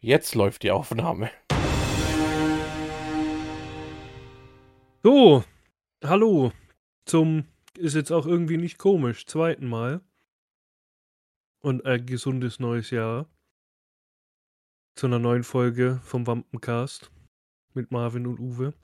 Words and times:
Jetzt 0.00 0.36
läuft 0.36 0.62
die 0.62 0.70
Aufnahme. 0.70 1.28
So, 5.02 5.42
hallo. 6.04 6.52
Zum, 7.04 7.46
ist 7.76 7.96
jetzt 7.96 8.12
auch 8.12 8.24
irgendwie 8.24 8.58
nicht 8.58 8.78
komisch, 8.78 9.26
zweiten 9.26 9.66
Mal. 9.66 10.00
Und 11.58 11.84
ein 11.84 12.06
gesundes 12.06 12.60
neues 12.60 12.90
Jahr. 12.90 13.28
Zu 14.94 15.06
einer 15.06 15.18
neuen 15.18 15.42
Folge 15.42 16.00
vom 16.04 16.28
Wampencast 16.28 17.10
mit 17.74 17.90
Marvin 17.90 18.28
und 18.28 18.38
Uwe. 18.38 18.74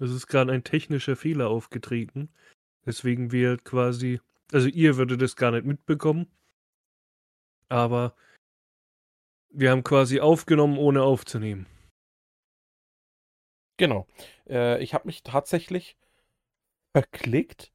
Es 0.00 0.10
ist 0.10 0.26
gerade 0.26 0.50
ein 0.50 0.64
technischer 0.64 1.14
Fehler 1.14 1.50
aufgetreten, 1.50 2.30
weswegen 2.84 3.30
wir 3.30 3.58
quasi, 3.58 4.20
also 4.52 4.66
ihr 4.66 4.96
würdet 4.96 5.22
es 5.22 5.36
gar 5.36 5.52
nicht 5.52 5.66
mitbekommen, 5.66 6.26
aber 7.68 8.16
wir 9.50 9.70
haben 9.70 9.84
quasi 9.84 10.20
aufgenommen, 10.20 10.78
ohne 10.78 11.02
aufzunehmen. 11.02 11.66
Genau. 13.76 14.06
Äh, 14.48 14.82
ich 14.82 14.94
habe 14.94 15.06
mich 15.06 15.22
tatsächlich 15.22 15.96
verklickt 16.92 17.72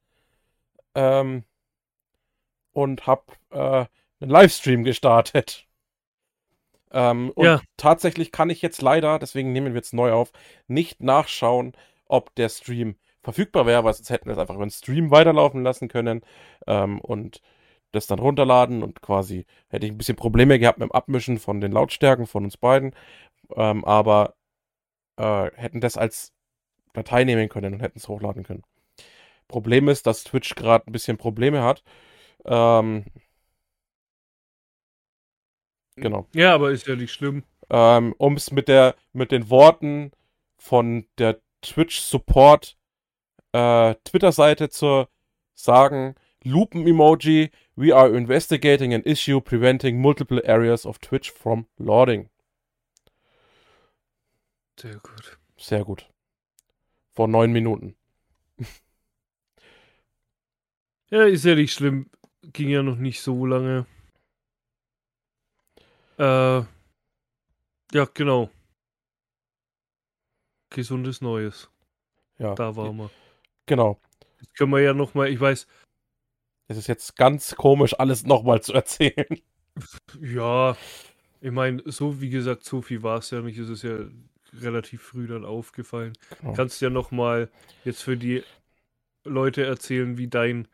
ähm, 0.94 1.44
und 2.72 3.06
habe 3.06 3.24
äh, 3.50 3.86
einen 4.20 4.30
Livestream 4.30 4.84
gestartet. 4.84 5.66
Ähm, 6.90 7.30
und 7.34 7.44
Ja. 7.44 7.60
tatsächlich 7.76 8.30
kann 8.32 8.50
ich 8.50 8.62
jetzt 8.62 8.82
leider, 8.82 9.18
deswegen 9.18 9.52
nehmen 9.52 9.68
wir 9.68 9.76
jetzt 9.76 9.94
neu 9.94 10.12
auf, 10.12 10.30
nicht 10.68 11.02
nachschauen, 11.02 11.72
ob 12.06 12.34
der 12.34 12.48
Stream 12.48 12.96
verfügbar 13.22 13.66
wäre, 13.66 13.82
weil 13.84 13.94
sonst 13.94 14.10
hätten 14.10 14.26
wir 14.26 14.32
es 14.34 14.38
einfach 14.38 14.54
über 14.54 14.66
den 14.66 14.70
Stream 14.70 15.10
weiterlaufen 15.10 15.62
lassen 15.62 15.88
können 15.88 16.22
ähm, 16.66 17.00
und 17.00 17.40
das 17.94 18.06
dann 18.06 18.18
runterladen 18.18 18.82
und 18.82 19.00
quasi 19.02 19.46
hätte 19.68 19.86
ich 19.86 19.92
ein 19.92 19.98
bisschen 19.98 20.16
Probleme 20.16 20.58
gehabt 20.58 20.78
mit 20.78 20.88
dem 20.88 20.92
Abmischen 20.92 21.38
von 21.38 21.60
den 21.60 21.72
Lautstärken 21.72 22.26
von 22.26 22.44
uns 22.44 22.56
beiden, 22.56 22.94
ähm, 23.56 23.84
aber 23.84 24.34
äh, 25.16 25.50
hätten 25.54 25.80
das 25.80 25.96
als 25.96 26.32
Datei 26.92 27.24
nehmen 27.24 27.48
können 27.48 27.74
und 27.74 27.80
hätten 27.80 27.98
es 27.98 28.08
hochladen 28.08 28.44
können. 28.44 28.62
Problem 29.48 29.88
ist, 29.88 30.06
dass 30.06 30.24
Twitch 30.24 30.54
gerade 30.54 30.86
ein 30.86 30.92
bisschen 30.92 31.18
Probleme 31.18 31.62
hat. 31.62 31.82
Ähm, 32.44 33.04
genau. 35.96 36.26
Ja, 36.34 36.54
aber 36.54 36.70
ist 36.70 36.86
ja 36.86 36.96
nicht 36.96 37.12
schlimm. 37.12 37.44
Ähm, 37.70 38.14
um 38.18 38.34
es 38.34 38.50
mit 38.50 38.68
der 38.68 38.94
mit 39.12 39.32
den 39.32 39.50
Worten 39.50 40.12
von 40.56 41.06
der 41.18 41.40
Twitch 41.62 42.00
Support 42.00 42.76
äh, 43.52 43.94
Twitter-Seite 44.04 44.68
zu 44.68 45.06
sagen, 45.54 46.14
Lupen-Emoji, 46.42 47.50
we 47.76 47.92
are 47.92 48.14
investigating 48.14 48.92
an 48.94 49.02
issue 49.04 49.40
preventing 49.40 50.00
multiple 50.00 50.40
areas 50.44 50.86
of 50.86 50.98
Twitch 51.00 51.30
from 51.30 51.66
loading. 51.78 52.28
Sehr 54.78 54.98
gut. 55.00 55.38
Sehr 55.56 55.84
gut. 55.84 56.08
Vor 57.14 57.28
neun 57.28 57.52
Minuten. 57.52 57.94
Ja, 61.10 61.24
ist 61.24 61.44
ja 61.44 61.54
nicht 61.54 61.72
schlimm. 61.72 62.10
Ging 62.42 62.70
ja 62.70 62.82
noch 62.82 62.96
nicht 62.96 63.20
so 63.20 63.46
lange. 63.46 63.86
Äh, 66.18 66.62
ja, 67.92 68.04
genau. 68.14 68.50
Gesundes 70.70 71.20
Neues. 71.20 71.70
Ja, 72.38 72.54
Da 72.56 72.74
waren 72.74 72.96
wir. 72.96 73.10
genau. 73.66 74.00
Jetzt 74.40 74.56
können 74.56 74.72
wir 74.72 74.80
ja 74.80 74.92
nochmal, 74.92 75.28
ich 75.28 75.38
weiß, 75.38 75.68
Es 76.74 76.78
ist 76.78 76.86
jetzt 76.88 77.14
ganz 77.14 77.54
komisch, 77.54 77.94
alles 78.00 78.26
nochmal 78.26 78.60
zu 78.60 78.72
erzählen. 78.72 79.40
ja, 80.20 80.76
ich 81.40 81.52
meine, 81.52 81.82
so 81.86 82.20
wie 82.20 82.30
gesagt, 82.30 82.64
so 82.64 82.82
viel 82.82 83.04
war 83.04 83.18
es 83.18 83.30
ja 83.30 83.40
nicht. 83.42 83.58
Es 83.58 83.68
ist 83.68 83.84
ja 83.84 83.98
relativ 84.60 85.02
früh 85.02 85.28
dann 85.28 85.44
aufgefallen. 85.44 86.14
Genau. 86.40 86.52
Kannst 86.54 86.82
ja 86.82 86.90
nochmal 86.90 87.48
jetzt 87.84 88.02
für 88.02 88.16
die 88.16 88.42
Leute 89.22 89.64
erzählen, 89.64 90.18
wie 90.18 90.26
dein 90.26 90.66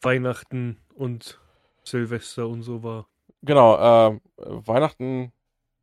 Weihnachten 0.00 0.78
und 0.92 1.38
Silvester 1.84 2.48
und 2.48 2.62
so 2.62 2.82
war. 2.82 3.06
Genau, 3.42 3.76
äh, 3.76 4.20
Weihnachten 4.38 5.32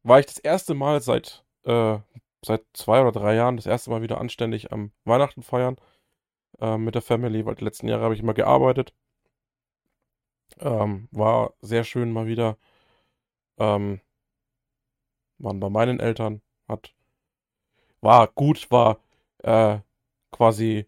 war 0.04 0.20
ich 0.20 0.26
das 0.26 0.40
erste 0.40 0.74
Mal 0.74 1.02
seit, 1.02 1.46
äh, 1.64 1.98
seit 2.44 2.64
zwei 2.74 3.02
oder 3.02 3.14
drei 3.14 3.36
Jahren 3.36 3.56
das 3.56 3.68
erste 3.68 3.90
Mal 3.90 4.02
wieder 4.02 4.20
anständig 4.20 4.74
am 4.74 4.92
Weihnachten 5.06 5.44
feiern 5.44 5.78
äh, 6.60 6.78
mit 6.78 6.96
der 6.96 7.02
Family, 7.02 7.46
weil 7.46 7.56
die 7.56 7.64
letzten 7.64 7.88
Jahre 7.88 8.04
habe 8.04 8.14
ich 8.14 8.20
immer 8.20 8.34
gearbeitet. 8.34 8.94
Ähm, 10.60 11.08
war 11.12 11.54
sehr 11.62 11.84
schön 11.84 12.12
mal 12.14 12.28
wieder. 12.28 12.58
Ähm, 13.60 14.02
waren 15.40 15.60
bei 15.60 15.70
meinen 15.72 16.00
Eltern, 16.00 16.42
hat, 16.68 16.94
war 18.02 18.28
gut, 18.28 18.70
war 18.72 19.00
äh, 19.44 19.80
quasi, 20.32 20.86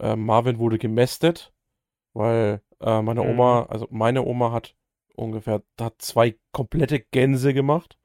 äh, 0.00 0.16
Marvin 0.16 0.58
wurde 0.60 0.78
gemästet, 0.78 1.52
weil 2.14 2.62
äh, 2.80 3.02
meine 3.02 3.22
Mhm. 3.22 3.24
Oma, 3.24 3.66
also 3.70 3.88
meine 3.90 4.24
Oma 4.24 4.52
hat 4.52 4.76
ungefähr, 5.16 5.62
hat 5.80 5.96
zwei 6.02 6.36
komplette 6.52 7.00
Gänse 7.00 7.54
gemacht. 7.54 7.98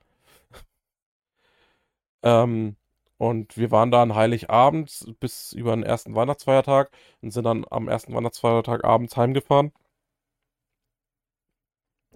Ähm, 2.23 2.75
und 3.17 3.55
wir 3.57 3.71
waren 3.71 3.91
da 3.91 4.01
an 4.03 4.15
Heiligabend 4.15 5.15
bis 5.21 5.53
über 5.53 5.73
den 5.75 5.83
ersten 5.83 6.15
Weihnachtsfeiertag 6.15 6.91
und 7.21 7.31
sind 7.31 7.45
dann 7.45 7.65
am 7.69 7.87
ersten 7.87 8.13
Weihnachtsfeiertag 8.13 8.83
abends 8.83 9.15
heimgefahren. 9.17 9.71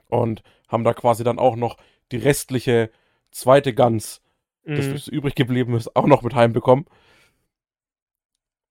Und 0.10 0.44
haben 0.68 0.84
da 0.84 0.94
quasi 0.94 1.24
dann 1.24 1.40
auch 1.40 1.56
noch 1.56 1.78
die 2.12 2.18
restliche 2.18 2.92
zweite 3.32 3.74
Gans, 3.74 4.22
das 4.66 4.88
Mhm. 4.88 4.94
was 4.94 5.08
übrig 5.08 5.36
geblieben 5.36 5.76
ist, 5.76 5.96
auch 5.96 6.06
noch 6.08 6.22
mit 6.24 6.36
heimbekommen. 6.36 6.86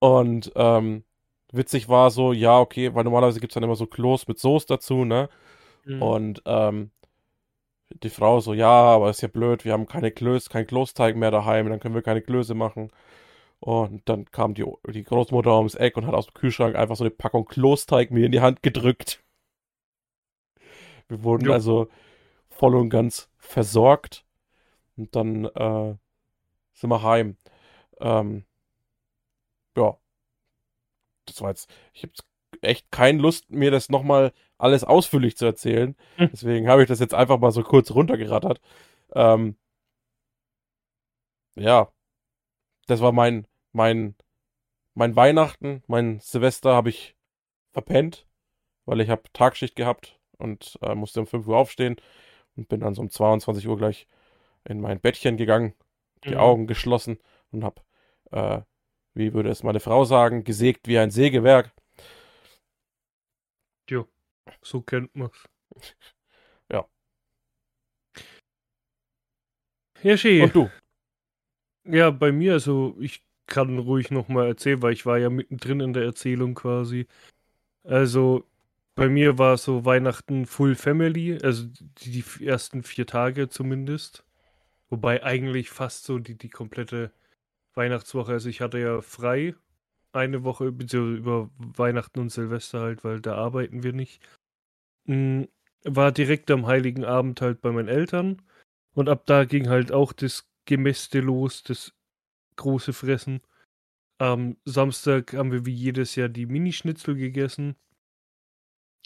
Und 0.00 0.53
ähm, 0.54 1.04
witzig 1.53 1.88
war 1.88 2.10
so, 2.10 2.32
ja, 2.32 2.59
okay, 2.60 2.94
weil 2.94 3.04
normalerweise 3.04 3.41
gibt 3.41 3.53
es 3.53 3.54
dann 3.54 3.62
immer 3.65 3.77
so 3.77 3.87
Kloß 3.87 4.28
mit 4.28 4.38
Soße 4.38 4.66
dazu, 4.69 5.04
ne? 5.04 5.28
Mhm. 5.84 6.03
Und 6.03 6.43
ähm, 6.47 6.91
die 8.03 8.10
Frau 8.10 8.41
so, 8.41 8.53
ja, 8.54 8.69
aber 8.69 9.10
ist 9.10 9.22
ja 9.22 9.28
blöd, 9.28 9.65
wir 9.65 9.72
haben 9.72 9.87
keine 9.87 10.10
Klöße, 10.10 10.50
kein 10.50 10.66
Kloßteig 10.66 11.16
mehr 11.16 11.31
daheim, 11.31 11.69
dann 11.69 11.81
können 11.81 11.94
wir 11.94 12.03
keine 12.03 12.22
Klöße 12.22 12.54
machen. 12.54 12.91
Und 13.60 14.09
dann 14.09 14.27
kam 14.31 14.54
die, 14.54 14.65
die 14.93 15.04
Großmutter 15.04 15.56
ums 15.56 15.75
Eck 15.75 15.97
und 15.97 16.06
hat 16.06 16.15
aus 16.15 16.27
dem 16.27 16.34
Kühlschrank 16.34 16.77
einfach 16.77 16.97
so 16.97 17.04
eine 17.04 17.10
Packung 17.10 17.47
Kloßteig 17.47 18.10
mir 18.10 18.27
in 18.27 18.32
die 18.32 18.41
Hand 18.41 18.62
gedrückt. 18.62 19.22
Wir 21.09 21.23
wurden 21.23 21.47
Jo. 21.47 21.53
also 21.53 21.89
voll 22.49 22.75
und 22.77 22.91
ganz 22.91 23.31
versorgt. 23.39 24.25
Und 24.97 25.15
dann 25.17 25.45
äh, 25.47 25.97
sind 26.75 26.91
wir 26.91 27.03
heim. 27.03 27.37
Ähm, 28.01 28.45
ja. 29.77 29.97
Das 31.25 31.41
war 31.41 31.51
jetzt, 31.51 31.71
ich 31.93 32.03
habe 32.03 32.13
echt 32.63 32.91
keine 32.91 33.21
Lust, 33.21 33.51
mir 33.51 33.71
das 33.71 33.89
nochmal 33.89 34.33
alles 34.59 34.85
ausführlich 34.85 35.37
zu 35.37 35.47
erzählen. 35.47 35.97
Hm. 36.17 36.31
Deswegen 36.33 36.69
habe 36.69 36.83
ich 36.83 36.89
das 36.89 37.01
jetzt 37.01 37.15
einfach 37.15 37.39
mal 37.39 37.53
so 37.53 37.63
kurz 37.63 37.91
runtergerattert. 37.91 38.61
Ähm, 39.15 39.57
ja, 41.55 41.93
das 42.87 43.01
war 43.01 43.13
mein, 43.13 43.47
mein, 43.73 44.17
mein 44.95 45.17
Weihnachten, 45.17 45.83
mein 45.87 46.21
Silvester 46.21 46.75
habe 46.75 46.89
ich 46.91 47.17
verpennt, 47.73 48.27
weil 48.85 49.01
ich 49.01 49.11
habe 49.11 49.23
Tagschicht 49.33 49.77
gehabt 49.77 50.18
und 50.38 50.78
äh, 50.82 50.94
musste 50.94 51.21
um 51.21 51.26
5 51.26 51.47
Uhr 51.47 51.56
aufstehen 51.56 51.97
und 52.56 52.69
bin 52.69 52.81
dann 52.81 52.94
so 52.94 53.03
um 53.03 53.10
22 53.10 53.69
Uhr 53.69 53.76
gleich 53.76 54.06
in 54.65 54.81
mein 54.81 55.00
Bettchen 55.00 55.37
gegangen, 55.37 55.75
die 56.25 56.31
Mhm. 56.31 56.38
Augen 56.38 56.66
geschlossen 56.66 57.19
und 57.53 57.65
habe, 57.65 57.82
äh, 58.32 58.60
wie 59.15 59.34
würde 59.34 59.50
es 59.50 59.62
meine 59.62 59.81
Frau 59.81 60.04
sagen, 60.04 60.44
gesägt 60.44 60.88
wie 60.88 60.98
ein 60.98 61.10
Sägewerk. 61.10 61.72
So 64.62 64.82
kennt 64.82 65.15
man's. 65.15 65.48
Ja. 66.71 66.87
Ja, 70.03 70.16
schön. 70.18 70.42
Und 70.42 70.54
du? 70.54 70.71
Ja, 71.84 72.10
bei 72.10 72.30
mir, 72.30 72.53
also 72.53 72.95
ich 73.01 73.24
kann 73.47 73.78
ruhig 73.78 74.10
nochmal 74.10 74.48
erzählen, 74.48 74.83
weil 74.83 74.92
ich 74.92 75.07
war 75.07 75.16
ja 75.16 75.30
mittendrin 75.30 75.80
in 75.80 75.95
der 75.95 76.04
Erzählung 76.04 76.54
quasi. 76.54 77.07
Also 77.84 78.45
bei 78.98 79.09
mir 79.09 79.39
war 79.39 79.56
so 79.56 79.84
Weihnachten 79.84 80.45
Full 80.45 80.74
Family, 80.74 81.39
also 81.41 81.66
die, 82.03 82.10
die 82.10 82.47
ersten 82.47 82.83
vier 82.83 83.06
Tage 83.06 83.48
zumindest. 83.48 84.24
Wobei 84.91 85.22
eigentlich 85.22 85.71
fast 85.71 86.04
so 86.04 86.18
die, 86.18 86.36
die 86.36 86.48
komplette 86.50 87.12
Weihnachtswoche, 87.74 88.33
also 88.33 88.48
ich 88.48 88.60
hatte 88.60 88.80
ja 88.80 89.00
frei 89.00 89.54
eine 90.12 90.42
Woche, 90.42 90.72
beziehungsweise 90.72 91.18
über 91.18 91.50
Weihnachten 91.59 92.18
und 92.18 92.30
Silvester 92.30 92.80
halt, 92.80 93.04
weil 93.04 93.21
da 93.21 93.36
arbeiten 93.36 93.84
wir 93.84 93.92
nicht. 93.92 94.21
Mm, 95.06 95.44
War 95.84 96.10
direkt 96.10 96.51
am 96.51 96.66
Heiligen 96.66 97.04
Abend 97.04 97.41
halt 97.41 97.60
bei 97.60 97.71
meinen 97.71 97.89
Eltern. 97.89 98.42
Und 98.94 99.09
ab 99.09 99.27
da 99.27 99.44
ging 99.44 99.68
halt 99.68 99.92
auch 99.92 100.12
das 100.12 100.48
Gemäste 100.65 101.21
los, 101.21 101.62
das 101.62 101.94
große 102.56 102.92
Fressen. 102.92 103.42
Am 104.18 104.56
Samstag 104.65 105.34
haben 105.34 105.53
wir 105.53 105.66
wie 105.66 105.74
jedes 105.74 106.16
Jahr 106.16 106.28
die 106.28 106.47
Minischnitzel 106.47 107.15
gegessen. 107.15 107.77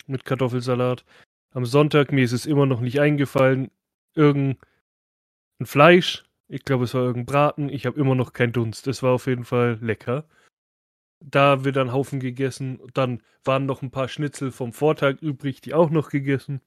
Mit 0.06 0.24
Kartoffelsalat. 0.24 1.04
Am 1.50 1.66
Sonntag, 1.66 2.12
mir 2.12 2.24
ist 2.24 2.32
es 2.32 2.46
immer 2.46 2.66
noch 2.66 2.80
nicht 2.80 3.00
eingefallen, 3.00 3.70
irgendein 4.14 4.58
ein 5.62 5.66
Fleisch. 5.66 6.24
Ich 6.48 6.64
glaube, 6.64 6.84
es 6.84 6.94
war 6.94 7.02
irgendein 7.02 7.26
Braten. 7.26 7.68
Ich 7.68 7.86
habe 7.86 7.98
immer 7.98 8.14
noch 8.14 8.32
keinen 8.32 8.52
Dunst. 8.52 8.86
Es 8.86 9.02
war 9.02 9.12
auf 9.12 9.26
jeden 9.26 9.44
Fall 9.44 9.78
lecker. 9.80 10.28
Da 11.20 11.64
wird 11.64 11.76
dann 11.76 11.92
Haufen 11.92 12.20
gegessen. 12.20 12.80
Dann 12.94 13.22
waren 13.44 13.64
noch 13.64 13.80
ein 13.82 13.90
paar 13.90 14.08
Schnitzel 14.08 14.50
vom 14.50 14.72
Vortag 14.72 15.22
übrig, 15.22 15.60
die 15.60 15.72
auch 15.72 15.90
noch 15.90 16.10
gegessen. 16.10 16.60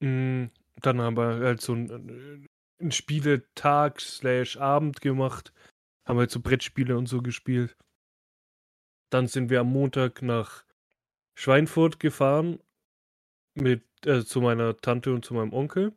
Mm, 0.00 0.46
dann 0.76 1.00
haben 1.00 1.16
wir 1.16 1.40
halt 1.40 1.60
so 1.60 1.72
einen, 1.72 2.46
einen 2.78 2.92
Spieletag 2.92 4.00
slash 4.00 4.56
Abend 4.56 5.00
gemacht. 5.00 5.52
Haben 6.04 6.18
halt 6.18 6.30
so 6.30 6.40
Brettspiele 6.40 6.96
und 6.96 7.06
so 7.06 7.22
gespielt. 7.22 7.76
Dann 9.10 9.26
sind 9.26 9.50
wir 9.50 9.60
am 9.60 9.72
Montag 9.72 10.22
nach 10.22 10.64
Schweinfurt 11.40 12.00
gefahren 12.00 12.60
mit 13.54 13.82
äh, 14.04 14.22
zu 14.24 14.42
meiner 14.42 14.76
Tante 14.76 15.14
und 15.14 15.24
zu 15.24 15.32
meinem 15.32 15.54
Onkel. 15.54 15.94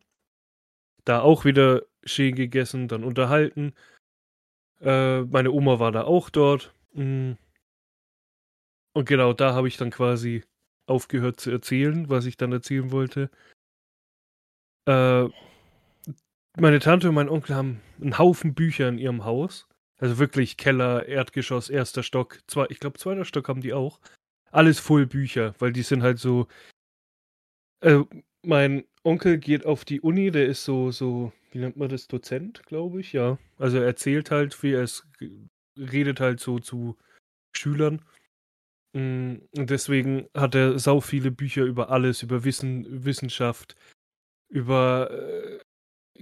Da 1.03 1.19
auch 1.19 1.43
wieder 1.43 1.83
schön 2.05 2.35
gegessen, 2.35 2.87
dann 2.87 3.03
unterhalten. 3.03 3.73
Äh, 4.79 5.23
meine 5.23 5.51
Oma 5.51 5.79
war 5.79 5.91
da 5.91 6.05
auch 6.05 6.29
dort. 6.29 6.73
Mm. 6.93 7.33
Und 8.93 9.05
genau 9.05 9.33
da 9.33 9.53
habe 9.53 9.67
ich 9.67 9.75
dann 9.75 9.91
quasi 9.91 10.45
aufgehört 10.85 11.41
zu 11.41 11.51
erzählen, 11.51 12.09
was 12.09 12.25
ich 12.25 12.37
dann 12.37 12.53
erzählen 12.53 12.91
wollte. 12.91 13.29
Äh, 14.87 15.27
meine 16.57 16.79
Tante 16.79 17.09
und 17.09 17.15
mein 17.15 17.27
Onkel 17.27 17.55
haben 17.55 17.81
einen 17.99 18.17
Haufen 18.17 18.53
Bücher 18.53 18.87
in 18.87 18.97
ihrem 18.97 19.25
Haus. 19.25 19.67
Also 19.99 20.19
wirklich 20.19 20.55
Keller, 20.55 21.05
Erdgeschoss, 21.05 21.69
erster 21.69 22.01
Stock, 22.01 22.39
zwei, 22.47 22.65
ich 22.69 22.79
glaube 22.79 22.97
zweiter 22.97 23.25
Stock 23.25 23.49
haben 23.49 23.61
die 23.61 23.73
auch. 23.73 23.99
Alles 24.53 24.79
voll 24.79 25.07
Bücher, 25.07 25.55
weil 25.57 25.73
die 25.73 25.81
sind 25.81 26.03
halt 26.03 26.19
so. 26.19 26.47
Äh, 27.81 28.03
mein 28.43 28.85
Onkel 29.03 29.39
geht 29.39 29.65
auf 29.65 29.83
die 29.83 29.99
Uni, 29.99 30.29
der 30.29 30.45
ist 30.45 30.63
so, 30.63 30.91
so, 30.91 31.33
wie 31.51 31.57
nennt 31.57 31.75
man 31.75 31.89
das, 31.89 32.07
Dozent, 32.07 32.63
glaube 32.67 33.01
ich, 33.01 33.13
ja. 33.13 33.39
Also 33.57 33.77
er 33.77 33.85
erzählt 33.85 34.29
halt, 34.29 34.61
wie 34.61 34.73
er 34.73 34.83
es 34.83 35.07
redet 35.77 36.19
halt 36.19 36.39
so 36.39 36.59
zu 36.59 36.97
Schülern. 37.55 38.03
Mm, 38.93 39.37
und 39.57 39.69
deswegen 39.71 40.27
hat 40.35 40.53
er 40.53 40.77
sau 40.77 41.01
viele 41.01 41.31
Bücher 41.31 41.63
über 41.63 41.89
alles, 41.89 42.21
über 42.21 42.43
Wissen, 42.43 43.05
Wissenschaft, 43.05 43.75
über 44.49 45.09
äh, 45.11 45.59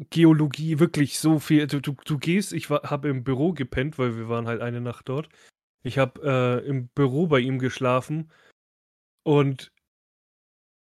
Geologie, 0.09 0.79
wirklich 0.79 1.19
so 1.19 1.39
viel. 1.39 1.67
Du, 1.67 1.81
du, 1.81 1.95
du 2.05 2.17
gehst, 2.17 2.53
ich 2.53 2.69
habe 2.69 3.09
im 3.09 3.25
Büro 3.25 3.51
gepennt, 3.51 3.99
weil 3.99 4.15
wir 4.15 4.29
waren 4.29 4.47
halt 4.47 4.61
eine 4.61 4.79
Nacht 4.79 5.09
dort. 5.09 5.27
Ich 5.83 5.97
habe 5.97 6.21
äh, 6.63 6.67
im 6.67 6.87
Büro 6.89 7.27
bei 7.27 7.39
ihm 7.39 7.59
geschlafen 7.59 8.31
und 9.23 9.71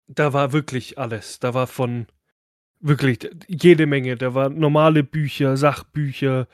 da 0.07 0.33
war 0.33 0.53
wirklich 0.53 0.97
alles. 0.97 1.39
Da 1.39 1.53
war 1.53 1.67
von 1.67 2.07
wirklich 2.79 3.29
jede 3.47 3.85
Menge. 3.85 4.15
Da 4.15 4.33
waren 4.33 4.59
normale 4.59 5.03
Bücher, 5.03 5.57
Sachbücher, 5.57 6.47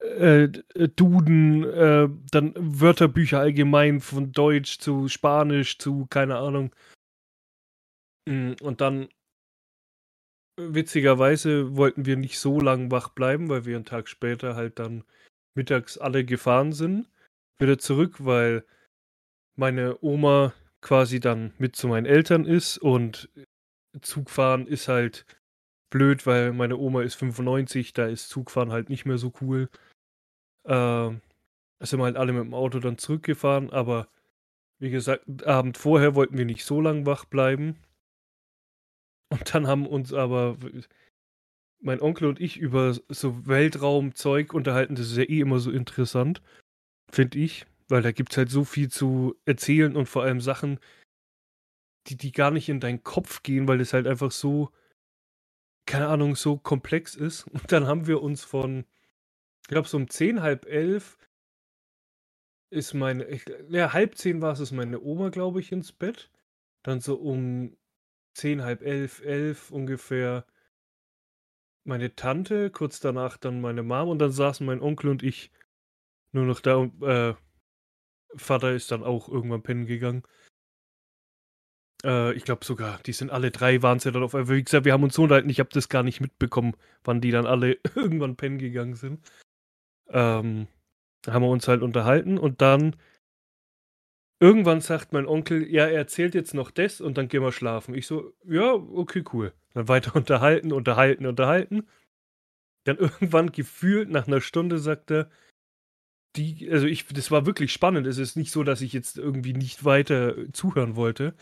äh, 0.00 0.48
Duden, 0.96 1.64
äh, 1.64 2.08
dann 2.30 2.54
Wörterbücher 2.56 3.40
allgemein 3.40 4.00
von 4.00 4.32
Deutsch 4.32 4.78
zu 4.78 5.08
Spanisch 5.08 5.78
zu 5.78 6.06
keine 6.06 6.36
Ahnung. 6.38 6.74
Mm, 8.26 8.52
und 8.62 8.80
dann 8.80 9.08
witzigerweise 10.56 11.76
wollten 11.76 12.06
wir 12.06 12.16
nicht 12.16 12.38
so 12.38 12.60
lang 12.60 12.90
wach 12.90 13.10
bleiben, 13.10 13.48
weil 13.48 13.64
wir 13.64 13.76
einen 13.76 13.84
Tag 13.84 14.08
später 14.08 14.56
halt 14.56 14.78
dann 14.78 15.04
mittags 15.54 15.98
alle 15.98 16.24
gefahren 16.24 16.72
sind. 16.72 17.08
Wieder 17.60 17.78
zurück, 17.78 18.24
weil 18.24 18.64
meine 19.54 20.02
Oma 20.02 20.54
quasi 20.80 21.20
dann 21.20 21.52
mit 21.58 21.76
zu 21.76 21.88
meinen 21.88 22.06
Eltern 22.06 22.46
ist 22.46 22.78
und 22.78 23.28
Zugfahren 24.00 24.66
ist 24.66 24.88
halt 24.88 25.26
blöd, 25.90 26.26
weil 26.26 26.52
meine 26.52 26.78
Oma 26.78 27.02
ist 27.02 27.16
95, 27.16 27.92
da 27.92 28.06
ist 28.06 28.30
Zugfahren 28.30 28.72
halt 28.72 28.88
nicht 28.88 29.04
mehr 29.04 29.18
so 29.18 29.32
cool. 29.42 29.68
Äh, 30.64 31.10
sind 31.80 31.98
wir 31.98 32.04
halt 32.04 32.16
alle 32.16 32.32
mit 32.32 32.44
dem 32.44 32.54
Auto 32.54 32.78
dann 32.78 32.98
zurückgefahren, 32.98 33.70
aber 33.70 34.08
wie 34.78 34.90
gesagt, 34.90 35.46
Abend 35.46 35.76
vorher 35.76 36.14
wollten 36.14 36.38
wir 36.38 36.46
nicht 36.46 36.64
so 36.64 36.80
lang 36.80 37.04
wach 37.04 37.26
bleiben. 37.26 37.76
Und 39.28 39.54
dann 39.54 39.66
haben 39.66 39.86
uns 39.86 40.12
aber 40.12 40.56
mein 41.80 42.00
Onkel 42.00 42.28
und 42.28 42.40
ich 42.40 42.58
über 42.58 42.94
so 43.08 43.46
Weltraumzeug 43.46 44.54
unterhalten. 44.54 44.94
Das 44.94 45.10
ist 45.10 45.16
ja 45.16 45.24
eh 45.24 45.40
immer 45.40 45.58
so 45.58 45.70
interessant, 45.70 46.42
finde 47.12 47.38
ich. 47.38 47.66
Weil 47.88 48.02
da 48.02 48.12
gibt 48.12 48.32
es 48.32 48.38
halt 48.38 48.50
so 48.50 48.64
viel 48.64 48.90
zu 48.90 49.34
erzählen 49.46 49.96
und 49.96 50.06
vor 50.06 50.22
allem 50.22 50.40
Sachen, 50.40 50.78
die, 52.06 52.16
die 52.16 52.32
gar 52.32 52.50
nicht 52.50 52.68
in 52.68 52.80
deinen 52.80 53.02
Kopf 53.02 53.42
gehen, 53.42 53.66
weil 53.68 53.80
es 53.80 53.92
halt 53.92 54.06
einfach 54.06 54.30
so, 54.30 54.70
keine 55.86 56.08
Ahnung, 56.08 56.36
so 56.36 56.56
komplex 56.56 57.14
ist. 57.14 57.44
Und 57.48 57.72
dann 57.72 57.86
haben 57.86 58.06
wir 58.06 58.22
uns 58.22 58.44
von, 58.44 58.84
ich 59.62 59.68
glaube, 59.68 59.88
so 59.88 59.96
um 59.96 60.08
zehn, 60.08 60.40
halb 60.40 60.66
elf 60.66 61.18
ist 62.72 62.94
meine, 62.94 63.24
ich, 63.26 63.44
ja, 63.68 63.92
halb 63.92 64.16
zehn 64.16 64.40
war 64.40 64.52
es, 64.52 64.60
ist 64.60 64.72
meine 64.72 65.00
Oma, 65.00 65.30
glaube 65.30 65.60
ich, 65.60 65.72
ins 65.72 65.92
Bett. 65.92 66.30
Dann 66.84 67.00
so 67.00 67.16
um 67.16 67.76
zehn, 68.34 68.62
halb 68.62 68.82
elf, 68.82 69.20
elf 69.24 69.70
ungefähr 69.70 70.46
meine 71.84 72.14
Tante, 72.14 72.70
kurz 72.70 73.00
danach 73.00 73.36
dann 73.36 73.60
meine 73.60 73.82
Mom 73.82 74.08
und 74.08 74.18
dann 74.20 74.30
saßen 74.30 74.64
mein 74.64 74.80
Onkel 74.80 75.10
und 75.10 75.22
ich 75.22 75.50
nur 76.32 76.44
noch 76.44 76.60
da 76.60 76.76
und 76.76 77.02
äh, 77.02 77.34
Vater 78.36 78.72
ist 78.72 78.90
dann 78.90 79.02
auch 79.02 79.28
irgendwann 79.28 79.62
pennen 79.62 79.86
gegangen. 79.86 80.22
Äh, 82.04 82.32
ich 82.34 82.44
glaube 82.44 82.64
sogar, 82.64 82.98
die 83.04 83.12
sind 83.12 83.30
alle 83.30 83.50
drei, 83.50 83.82
waren 83.82 83.98
sie 83.98 84.12
dann 84.12 84.22
auf 84.22 84.34
einmal. 84.34 84.56
Wie 84.56 84.62
gesagt, 84.62 84.84
wir 84.84 84.92
haben 84.92 85.04
uns 85.04 85.14
so 85.14 85.24
unterhalten, 85.24 85.50
ich 85.50 85.60
habe 85.60 85.70
das 85.72 85.88
gar 85.88 86.02
nicht 86.02 86.20
mitbekommen, 86.20 86.74
wann 87.04 87.20
die 87.20 87.30
dann 87.30 87.46
alle 87.46 87.78
irgendwann 87.94 88.36
pennen 88.36 88.58
gegangen 88.58 88.94
sind. 88.94 89.20
Ähm, 90.08 90.68
haben 91.26 91.42
wir 91.42 91.50
uns 91.50 91.68
halt 91.68 91.82
unterhalten 91.82 92.38
und 92.38 92.62
dann 92.62 92.96
irgendwann 94.40 94.80
sagt 94.80 95.12
mein 95.12 95.26
Onkel, 95.26 95.70
ja, 95.70 95.86
er 95.86 95.98
erzählt 95.98 96.34
jetzt 96.34 96.54
noch 96.54 96.70
das 96.70 97.00
und 97.00 97.18
dann 97.18 97.28
gehen 97.28 97.42
wir 97.42 97.52
schlafen. 97.52 97.94
Ich 97.94 98.06
so, 98.06 98.32
ja, 98.44 98.72
okay, 98.72 99.22
cool. 99.32 99.52
Dann 99.74 99.88
weiter 99.88 100.14
unterhalten, 100.16 100.72
unterhalten, 100.72 101.26
unterhalten. 101.26 101.86
Dann 102.84 102.96
irgendwann 102.98 103.52
gefühlt 103.52 104.10
nach 104.10 104.26
einer 104.26 104.40
Stunde 104.40 104.78
sagt 104.78 105.10
er, 105.10 105.30
die, 106.36 106.68
also 106.70 106.86
ich, 106.86 107.06
das 107.06 107.30
war 107.30 107.46
wirklich 107.46 107.72
spannend. 107.72 108.06
Es 108.06 108.18
ist 108.18 108.36
nicht 108.36 108.52
so, 108.52 108.62
dass 108.62 108.80
ich 108.80 108.92
jetzt 108.92 109.18
irgendwie 109.18 109.52
nicht 109.52 109.84
weiter 109.84 110.34
zuhören 110.52 110.96
wollte. 110.96 111.34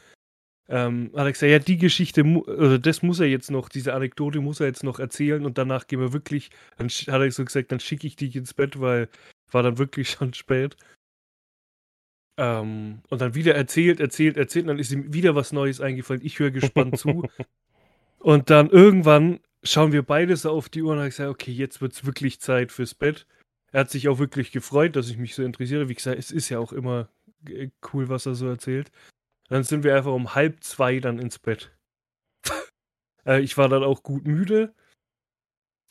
Ähm, 0.68 1.10
hat 1.14 1.24
er 1.24 1.32
gesagt, 1.32 1.50
ja, 1.50 1.58
die 1.58 1.78
Geschichte, 1.78 2.22
oder 2.22 2.78
das 2.78 3.02
muss 3.02 3.20
er 3.20 3.26
jetzt 3.26 3.50
noch, 3.50 3.70
diese 3.70 3.94
Anekdote 3.94 4.40
muss 4.40 4.60
er 4.60 4.66
jetzt 4.66 4.84
noch 4.84 4.98
erzählen 4.98 5.46
und 5.46 5.56
danach 5.56 5.86
gehen 5.86 6.00
wir 6.00 6.12
wirklich, 6.12 6.50
dann 6.76 6.88
hat 6.88 7.22
er 7.22 7.30
so 7.30 7.44
gesagt, 7.44 7.72
dann 7.72 7.80
schicke 7.80 8.06
ich 8.06 8.16
dich 8.16 8.36
ins 8.36 8.52
Bett, 8.52 8.78
weil 8.78 9.08
war 9.50 9.62
dann 9.62 9.78
wirklich 9.78 10.10
schon 10.10 10.34
spät. 10.34 10.76
Ähm, 12.38 13.00
und 13.08 13.20
dann 13.20 13.34
wieder 13.34 13.54
erzählt, 13.54 13.98
erzählt, 13.98 14.36
erzählt, 14.36 14.64
und 14.64 14.68
dann 14.68 14.78
ist 14.78 14.92
ihm 14.92 15.12
wieder 15.12 15.34
was 15.34 15.52
Neues 15.52 15.80
eingefallen. 15.80 16.24
Ich 16.24 16.38
höre 16.38 16.50
gespannt 16.50 16.98
zu. 16.98 17.28
Und 18.20 18.50
dann 18.50 18.68
irgendwann 18.68 19.38
schauen 19.62 19.92
wir 19.92 20.02
beide 20.02 20.36
so 20.36 20.50
auf 20.50 20.68
die 20.68 20.82
Uhr 20.82 20.92
und 20.92 21.06
ich 21.06 21.14
sage, 21.14 21.30
okay, 21.30 21.52
jetzt 21.52 21.80
wird 21.80 21.92
es 21.92 22.04
wirklich 22.04 22.40
Zeit 22.40 22.72
fürs 22.72 22.92
Bett. 22.92 23.26
Er 23.72 23.80
hat 23.80 23.90
sich 23.90 24.08
auch 24.08 24.18
wirklich 24.18 24.52
gefreut, 24.52 24.96
dass 24.96 25.10
ich 25.10 25.18
mich 25.18 25.34
so 25.34 25.42
interessiere. 25.42 25.88
Wie 25.88 25.94
gesagt, 25.94 26.18
es 26.18 26.30
ist 26.30 26.48
ja 26.48 26.58
auch 26.58 26.72
immer 26.72 27.08
äh, 27.46 27.70
cool, 27.92 28.08
was 28.08 28.26
er 28.26 28.34
so 28.34 28.46
erzählt. 28.46 28.90
Dann 29.48 29.64
sind 29.64 29.84
wir 29.84 29.96
einfach 29.96 30.12
um 30.12 30.34
halb 30.34 30.62
zwei 30.62 31.00
dann 31.00 31.18
ins 31.18 31.38
Bett. 31.38 31.70
äh, 33.26 33.40
ich 33.40 33.56
war 33.56 33.68
dann 33.68 33.82
auch 33.82 34.02
gut 34.02 34.26
müde. 34.26 34.74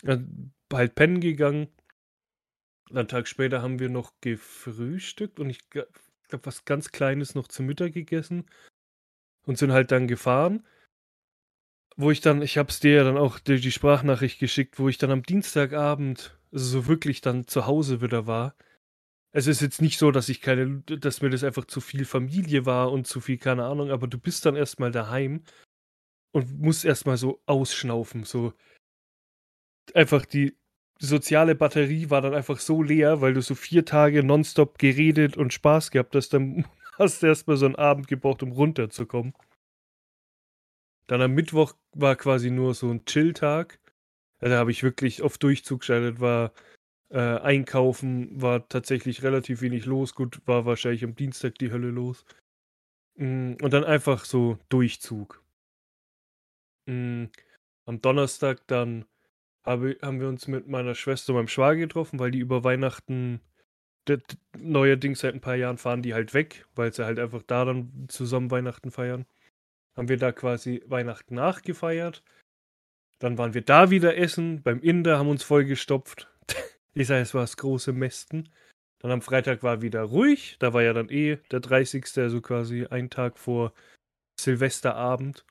Dann 0.03 0.53
halt 0.72 0.96
pennen 0.96 1.22
gegangen. 1.22 1.67
Einen 2.89 3.07
Tag 3.07 3.27
später 3.27 3.62
haben 3.62 3.79
wir 3.79 3.89
noch 3.89 4.13
gefrühstückt 4.22 5.39
und 5.39 5.50
ich 5.50 5.69
glaube, 5.69 5.89
was 6.43 6.65
ganz 6.65 6.91
Kleines 6.91 7.36
noch 7.36 7.48
zum 7.48 7.65
Mittag 7.65 7.93
gegessen 7.93 8.46
und 9.46 9.57
sind 9.57 9.72
halt 9.72 9.91
dann 9.91 10.07
gefahren. 10.07 10.65
Wo 11.96 12.12
ich 12.12 12.22
dann, 12.22 12.41
ich 12.41 12.57
hab's 12.57 12.79
dir 12.79 12.93
ja 12.98 13.03
dann 13.03 13.17
auch 13.17 13.39
die, 13.39 13.60
die 13.60 13.72
Sprachnachricht 13.72 14.39
geschickt, 14.39 14.79
wo 14.79 14.88
ich 14.88 14.98
dann 14.98 15.12
am 15.12 15.24
Dienstagabend 15.24 16.37
also 16.51 16.82
so 16.82 16.88
wirklich 16.88 17.22
dann 17.22 17.48
zu 17.48 17.66
Hause 17.66 18.01
wieder 18.01 18.27
war. 18.27 18.56
Es 19.32 19.48
ist 19.48 19.62
jetzt 19.62 19.82
nicht 19.82 20.00
so, 20.00 20.12
dass 20.12 20.30
ich 20.30 20.42
keine, 20.42 20.82
dass 20.82 21.22
mir 21.22 21.30
das 21.30 21.44
einfach 21.44 21.66
zu 21.66 21.82
viel 21.82 22.06
Familie 22.06 22.66
war 22.66 22.92
und 22.92 23.08
zu 23.08 23.22
viel, 23.22 23.38
keine 23.38 23.66
Ahnung, 23.66 23.92
aber 23.92 24.08
du 24.08 24.18
bist 24.18 24.46
dann 24.46 24.56
erstmal 24.56 24.92
daheim 24.92 25.44
und 26.32 26.60
musst 26.60 26.86
erstmal 26.86 27.18
so 27.18 27.42
ausschnaufen, 27.46 28.24
so 28.24 28.54
einfach 29.94 30.25
die 30.25 30.58
soziale 31.00 31.56
Batterie 31.56 32.10
war 32.10 32.22
dann 32.22 32.34
einfach 32.34 32.60
so 32.60 32.82
leer, 32.82 33.22
weil 33.22 33.34
du 33.34 33.42
so 33.42 33.56
vier 33.56 33.86
Tage 33.86 34.24
nonstop 34.24 34.77
geredet 34.77 35.38
und 35.38 35.54
Spaß 35.54 35.92
gehabt 35.92 36.16
hast, 36.16 36.30
dann 36.30 36.66
hast 36.98 37.22
du 37.22 37.27
erstmal 37.27 37.58
so 37.58 37.66
einen 37.66 37.75
Abend 37.75 38.08
gebraucht, 38.08 38.44
um 38.44 38.51
runterzukommen. 38.51 39.34
Dann 41.08 41.22
am 41.22 41.34
Mittwoch 41.34 41.74
war 41.94 42.16
quasi 42.16 42.51
nur 42.51 42.74
so 42.74 42.89
ein 42.89 43.06
Chill-Tag. 43.06 43.80
Da 44.39 44.50
habe 44.58 44.72
ich 44.72 44.84
wirklich 44.84 45.22
auf 45.22 45.38
Durchzug 45.38 45.79
geschaltet, 45.82 46.20
war 46.20 46.53
äh, 47.10 47.20
einkaufen, 47.20 48.41
war 48.41 48.67
tatsächlich 48.70 49.24
relativ 49.24 49.62
wenig 49.62 49.86
los. 49.86 50.15
Gut, 50.15 50.41
war 50.46 50.65
wahrscheinlich 50.65 51.03
am 51.03 51.15
Dienstag 51.15 51.56
die 51.56 51.72
Hölle 51.72 51.89
los. 51.89 52.25
Mm, 53.15 53.53
und 53.62 53.74
dann 53.74 53.84
einfach 53.84 54.25
so 54.25 54.60
Durchzug. 54.70 55.44
Mm, 56.88 57.25
am 57.86 58.01
Donnerstag 58.01 58.65
dann 58.67 59.06
habe, 59.65 59.98
haben 60.01 60.20
wir 60.20 60.29
uns 60.29 60.48
mit 60.48 60.67
meiner 60.67 60.96
Schwester 60.96 61.34
und 61.34 61.38
meinem 61.38 61.48
Schwager 61.48 61.79
getroffen, 61.79 62.20
weil 62.20 62.32
die 62.32 62.39
über 62.39 62.63
Weihnachten 62.63 63.41
neuerdings 64.58 65.20
seit 65.20 65.34
ein 65.34 65.41
paar 65.41 65.56
Jahren 65.56 65.77
fahren 65.77 66.01
die 66.01 66.13
halt 66.13 66.34
weg, 66.34 66.65
weil 66.75 66.94
sie 66.94 67.06
halt 67.06 67.20
einfach 67.20 67.44
da 67.44 67.65
dann 67.65 68.06
zusammen 68.08 68.51
Weihnachten 68.51 68.91
feiern. 68.91 69.25
Haben 69.96 70.10
wir 70.10 70.17
da 70.17 70.32
quasi 70.32 70.84
Weihnachten 70.88 71.36
nachgefeiert. 71.36 72.24
Dann 73.19 73.38
waren 73.38 73.53
wir 73.53 73.62
da 73.62 73.89
wieder 73.89 74.17
essen, 74.17 74.62
beim 74.62 74.79
Inder, 74.79 75.17
haben 75.17 75.29
uns 75.29 75.43
vollgestopft. 75.43 76.27
Ich 76.93 77.05
sage, 77.05 77.21
es 77.21 77.36
war 77.36 77.41
das 77.41 77.57
große 77.57 77.93
Mästen. 77.93 78.50
Dann 78.97 79.12
am 79.12 79.21
Freitag 79.21 79.62
war 79.62 79.83
wieder 79.83 80.01
ruhig. 80.01 80.55
Da 80.57 80.74
war 80.74 80.81
ja 80.81 80.93
dann 80.93 81.09
eh 81.09 81.36
der 81.51 81.59
30. 81.59 82.05
also 82.17 82.41
quasi 82.41 82.88
ein 82.88 83.12
Tag 83.12 83.38
vor 83.38 83.71
Silvesterabend. 84.39 85.45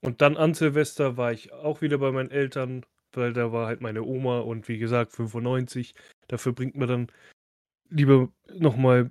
Und 0.00 0.22
dann 0.22 0.38
an 0.38 0.54
Silvester 0.54 1.18
war 1.18 1.32
ich 1.32 1.52
auch 1.52 1.82
wieder 1.82 1.98
bei 1.98 2.10
meinen 2.12 2.30
Eltern, 2.30 2.86
weil 3.12 3.34
da 3.34 3.52
war 3.52 3.66
halt 3.66 3.82
meine 3.82 4.02
Oma 4.02 4.40
und 4.40 4.68
wie 4.68 4.78
gesagt 4.78 5.12
95. 5.12 5.94
Dafür 6.28 6.52
bringt 6.54 6.76
man 6.76 6.88
dann 6.88 7.12
lieber 7.90 8.32
nochmal 8.54 9.10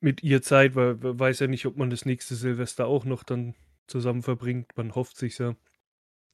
mit 0.00 0.22
ihr 0.22 0.42
Zeit, 0.42 0.74
weil 0.74 0.96
man 0.96 1.18
weiß 1.18 1.40
ja 1.40 1.46
nicht, 1.46 1.64
ob 1.66 1.76
man 1.76 1.90
das 1.90 2.04
nächste 2.04 2.34
Silvester 2.34 2.86
auch 2.86 3.06
noch 3.06 3.22
dann 3.22 3.54
zusammen 3.86 4.22
verbringt. 4.22 4.76
Man 4.76 4.94
hofft 4.94 5.16
sich 5.16 5.38
ja. 5.38 5.56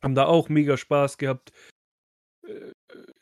Haben 0.03 0.15
da 0.15 0.27
auch 0.27 0.49
mega 0.49 0.77
Spaß 0.77 1.19
gehabt. 1.19 1.53
Äh, 2.47 2.73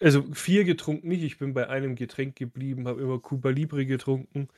Also 0.01 0.23
vier 0.35 0.65
getrunken 0.65 1.09
nicht. 1.09 1.23
Ich 1.23 1.39
bin 1.39 1.55
bei 1.55 1.69
einem 1.69 1.95
Getränk 1.95 2.37
geblieben, 2.37 2.89
habe 2.89 3.03
immer 3.03 3.21
Cuba 3.21 3.51
Libre 3.51 3.87
getrunken. 3.87 4.49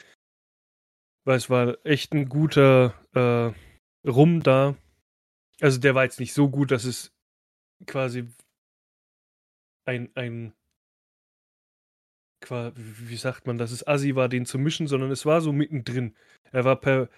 Weil 1.25 1.37
es 1.37 1.51
war 1.51 1.79
echt 1.85 2.13
ein 2.15 2.29
guter 2.29 2.95
äh, 3.15 4.09
Rum 4.09 4.43
da. 4.43 4.77
Also 5.61 5.79
der 5.79 5.95
war 5.95 6.05
jetzt 6.05 6.21
nicht 6.21 6.33
so 6.33 6.49
gut, 6.49 6.71
dass 6.71 6.85
es 6.85 7.13
quasi 7.87 8.29
ein, 9.85 10.11
ein 10.15 10.53
wie 12.75 13.17
sagt 13.17 13.47
man, 13.47 13.57
dass 13.57 13.71
es 13.71 13.87
assi 13.87 14.17
war, 14.17 14.29
den 14.29 14.47
zu 14.47 14.59
mischen, 14.59 14.89
sondern 14.89 15.13
es 15.13 15.25
war 15.25 15.41
so 15.41 15.53
mittendrin. 15.53 16.17
Er 16.51 16.65
war 16.65 16.75
per, 16.81 17.09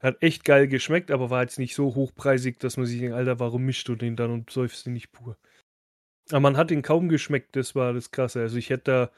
hat 0.00 0.22
echt 0.22 0.44
geil 0.44 0.68
geschmeckt, 0.68 1.10
aber 1.10 1.30
war 1.30 1.42
jetzt 1.42 1.58
nicht 1.58 1.74
so 1.74 1.94
hochpreisig, 1.94 2.58
dass 2.58 2.76
man 2.76 2.86
sich 2.86 3.00
denkt, 3.00 3.14
Alter, 3.14 3.40
warum 3.40 3.64
mischst 3.64 3.88
du 3.88 3.94
den 3.96 4.16
dann 4.16 4.30
und 4.30 4.50
säufst 4.50 4.86
den 4.86 4.92
nicht 4.92 5.12
pur? 5.12 5.36
Aber 6.30 6.40
man 6.40 6.56
hat 6.56 6.70
ihn 6.70 6.82
kaum 6.82 7.08
geschmeckt, 7.08 7.56
das 7.56 7.74
war 7.74 7.92
das 7.92 8.10
Krasse. 8.10 8.40
Also 8.40 8.56
ich 8.58 8.70
hätte 8.70 9.10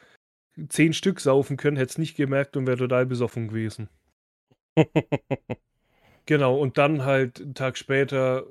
da 0.56 0.66
zehn 0.68 0.92
Stück 0.92 1.20
saufen 1.20 1.56
können, 1.56 1.76
hätte 1.76 1.90
es 1.90 1.98
nicht 1.98 2.16
gemerkt 2.16 2.56
und 2.56 2.66
wäre 2.66 2.78
total 2.78 3.06
besoffen 3.06 3.48
gewesen. 3.48 3.88
Genau, 6.28 6.58
und 6.58 6.76
dann 6.76 7.06
halt 7.06 7.40
einen 7.40 7.54
Tag 7.54 7.78
später 7.78 8.46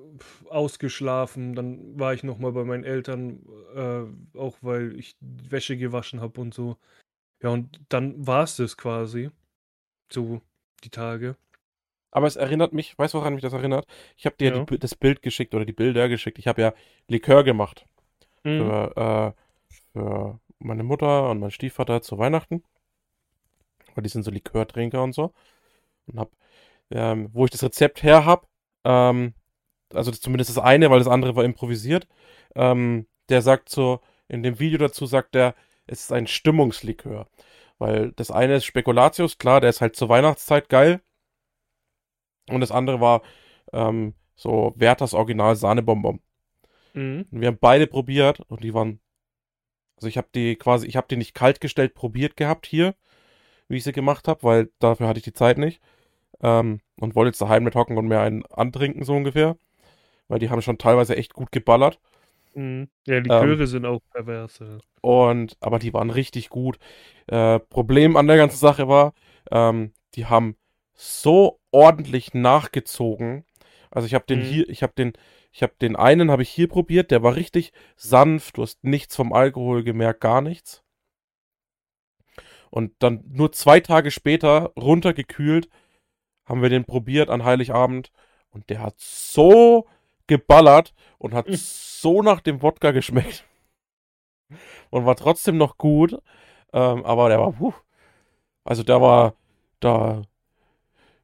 ausgeschlafen. 0.49 1.53
Dann 1.53 1.99
war 1.99 2.11
ich 2.15 2.23
nochmal 2.23 2.51
bei 2.51 2.63
meinen 2.63 2.83
Eltern, 2.83 3.45
äh, 3.75 4.37
auch 4.37 4.57
weil 4.61 4.97
ich 4.97 5.15
Wäsche 5.21 5.77
gewaschen 5.77 6.19
habe 6.19 6.41
und 6.41 6.55
so. 6.55 6.77
Ja, 7.43 7.49
und 7.49 7.79
dann 7.89 8.25
war 8.25 8.43
es 8.43 8.55
das 8.57 8.77
quasi. 8.77 9.29
So, 10.11 10.41
die 10.83 10.89
Tage. 10.89 11.37
Aber 12.17 12.25
es 12.25 12.35
erinnert 12.35 12.73
mich, 12.73 12.97
weißt 12.97 13.13
du, 13.13 13.19
woran 13.19 13.35
mich 13.35 13.43
das 13.43 13.53
erinnert? 13.53 13.85
Ich 14.15 14.25
habe 14.25 14.35
dir 14.37 14.51
Ja. 14.51 14.63
die, 14.63 14.79
das 14.79 14.95
Bild 14.95 15.21
geschickt 15.21 15.53
oder 15.53 15.65
die 15.65 15.71
Bilder 15.71 16.09
geschickt. 16.09 16.39
Ich 16.39 16.47
habe 16.47 16.59
ja 16.63 16.73
Likör 17.07 17.43
gemacht 17.43 17.85
Mhm. 18.43 18.57
für, 18.57 19.35
äh, 19.35 19.71
für 19.93 20.39
meine 20.57 20.81
Mutter 20.81 21.29
und 21.29 21.39
meinen 21.39 21.51
Stiefvater 21.51 22.01
zu 22.01 22.17
Weihnachten. 22.17 22.63
Weil 23.93 24.01
die 24.01 24.09
sind 24.09 24.23
so 24.23 24.31
Likörtrinker 24.31 25.03
und 25.03 25.13
so. 25.13 25.31
Und 26.07 26.17
hab, 26.19 26.31
ähm, 26.89 27.29
wo 27.33 27.45
ich 27.45 27.51
das 27.51 27.61
Rezept 27.61 28.01
her 28.01 28.25
habe, 28.25 28.47
ähm, 28.83 29.35
also 29.93 30.09
das, 30.09 30.19
zumindest 30.19 30.49
das 30.49 30.57
eine, 30.63 30.89
weil 30.89 30.97
das 30.97 31.07
andere 31.07 31.35
war 31.35 31.43
improvisiert, 31.43 32.07
ähm, 32.55 33.05
der 33.29 33.43
sagt 33.43 33.69
so, 33.69 33.99
in 34.27 34.41
dem 34.41 34.57
Video 34.57 34.79
dazu 34.79 35.05
sagt 35.05 35.35
er, 35.35 35.53
es 35.85 36.01
ist 36.01 36.11
ein 36.11 36.25
Stimmungslikör. 36.25 37.27
Weil 37.77 38.11
das 38.13 38.31
eine 38.31 38.55
ist 38.55 38.65
Spekulatius, 38.65 39.37
klar, 39.37 39.61
der 39.61 39.69
ist 39.69 39.81
halt 39.81 39.95
zur 39.95 40.09
Weihnachtszeit 40.09 40.67
geil. 40.67 41.01
Und 42.49 42.61
das 42.61 42.71
andere 42.71 43.01
war 43.01 43.21
ähm, 43.73 44.13
so 44.35 44.73
Werthers 44.75 45.13
Original 45.13 45.55
Sahnebonbon. 45.55 46.19
Mhm. 46.93 47.25
Und 47.31 47.41
wir 47.41 47.47
haben 47.47 47.59
beide 47.59 47.87
probiert 47.87 48.41
und 48.47 48.63
die 48.63 48.73
waren. 48.73 48.99
Also 49.95 50.07
ich 50.07 50.17
habe 50.17 50.27
die 50.33 50.55
quasi, 50.55 50.85
ich 50.85 50.95
habe 50.95 51.07
die 51.09 51.17
nicht 51.17 51.33
kalt 51.33 51.59
gestellt 51.59 51.95
probiert 51.95 52.37
gehabt 52.37 52.67
hier, 52.67 52.93
wie 53.67 53.77
ich 53.77 53.83
sie 53.83 53.93
gemacht 53.93 54.27
habe, 54.27 54.43
weil 54.43 54.69
dafür 54.77 55.07
hatte 55.07 55.17
ich 55.17 55.23
die 55.23 55.33
Zeit 55.33 55.57
nicht. 55.57 55.81
Ähm, 56.41 56.81
und 56.99 57.15
wollte 57.15 57.29
jetzt 57.29 57.41
daheim 57.41 57.63
mit 57.63 57.73
hocken 57.73 57.97
und 57.97 58.07
mir 58.07 58.19
einen 58.19 58.45
antrinken, 58.45 59.03
so 59.03 59.15
ungefähr. 59.15 59.57
Weil 60.27 60.39
die 60.39 60.49
haben 60.49 60.61
schon 60.61 60.77
teilweise 60.77 61.15
echt 61.15 61.33
gut 61.33 61.51
geballert. 61.51 61.99
Mhm. 62.53 62.89
Ja, 63.05 63.21
die 63.21 63.29
Chöre 63.29 63.65
sind 63.65 63.85
auch 63.85 64.01
pervers. 64.11 64.59
Ja. 64.59 64.77
Und, 65.01 65.57
aber 65.61 65.79
die 65.79 65.93
waren 65.93 66.09
richtig 66.09 66.49
gut. 66.49 66.77
Äh, 67.27 67.59
Problem 67.59 68.17
an 68.17 68.27
der 68.27 68.37
ganzen 68.37 68.57
Sache 68.57 68.87
war, 68.87 69.13
ähm, 69.51 69.93
die 70.15 70.25
haben 70.25 70.57
so 70.97 71.59
ordentlich 71.71 72.33
nachgezogen. 72.33 73.45
Also 73.91 74.07
ich 74.07 74.13
habe 74.15 74.25
den 74.25 74.39
Mhm. 74.39 74.43
hier, 74.43 74.69
ich 74.69 74.83
habe 74.83 74.93
den, 74.97 75.13
ich 75.53 75.63
habe 75.63 75.73
den 75.79 75.95
einen 75.95 76.31
habe 76.31 76.41
ich 76.41 76.49
hier 76.49 76.67
probiert, 76.67 77.11
der 77.11 77.23
war 77.23 77.35
richtig 77.35 77.71
sanft, 77.95 78.57
du 78.57 78.63
hast 78.63 78.83
nichts 78.83 79.15
vom 79.15 79.31
Alkohol 79.31 79.83
gemerkt, 79.83 80.21
gar 80.21 80.41
nichts. 80.41 80.83
Und 82.69 82.93
dann 82.99 83.23
nur 83.27 83.51
zwei 83.53 83.79
Tage 83.79 84.11
später, 84.11 84.73
runtergekühlt, 84.75 85.69
haben 86.45 86.61
wir 86.61 86.69
den 86.69 86.85
probiert 86.85 87.29
an 87.29 87.43
Heiligabend 87.45 88.11
und 88.49 88.69
der 88.69 88.81
hat 88.81 88.95
so 88.99 89.87
geballert 90.27 90.93
und 91.19 91.33
hat 91.33 91.47
Mhm. 91.47 91.55
so 91.55 92.21
nach 92.23 92.41
dem 92.41 92.61
Wodka 92.61 92.91
geschmeckt 92.91 93.45
und 94.89 95.05
war 95.05 95.15
trotzdem 95.15 95.57
noch 95.57 95.77
gut, 95.77 96.13
ähm, 96.73 97.05
aber 97.05 97.29
der 97.29 97.39
war, 97.39 97.53
puh, 97.53 97.73
also 98.65 98.83
der 98.83 99.01
war, 99.01 99.35
da, 99.79 100.23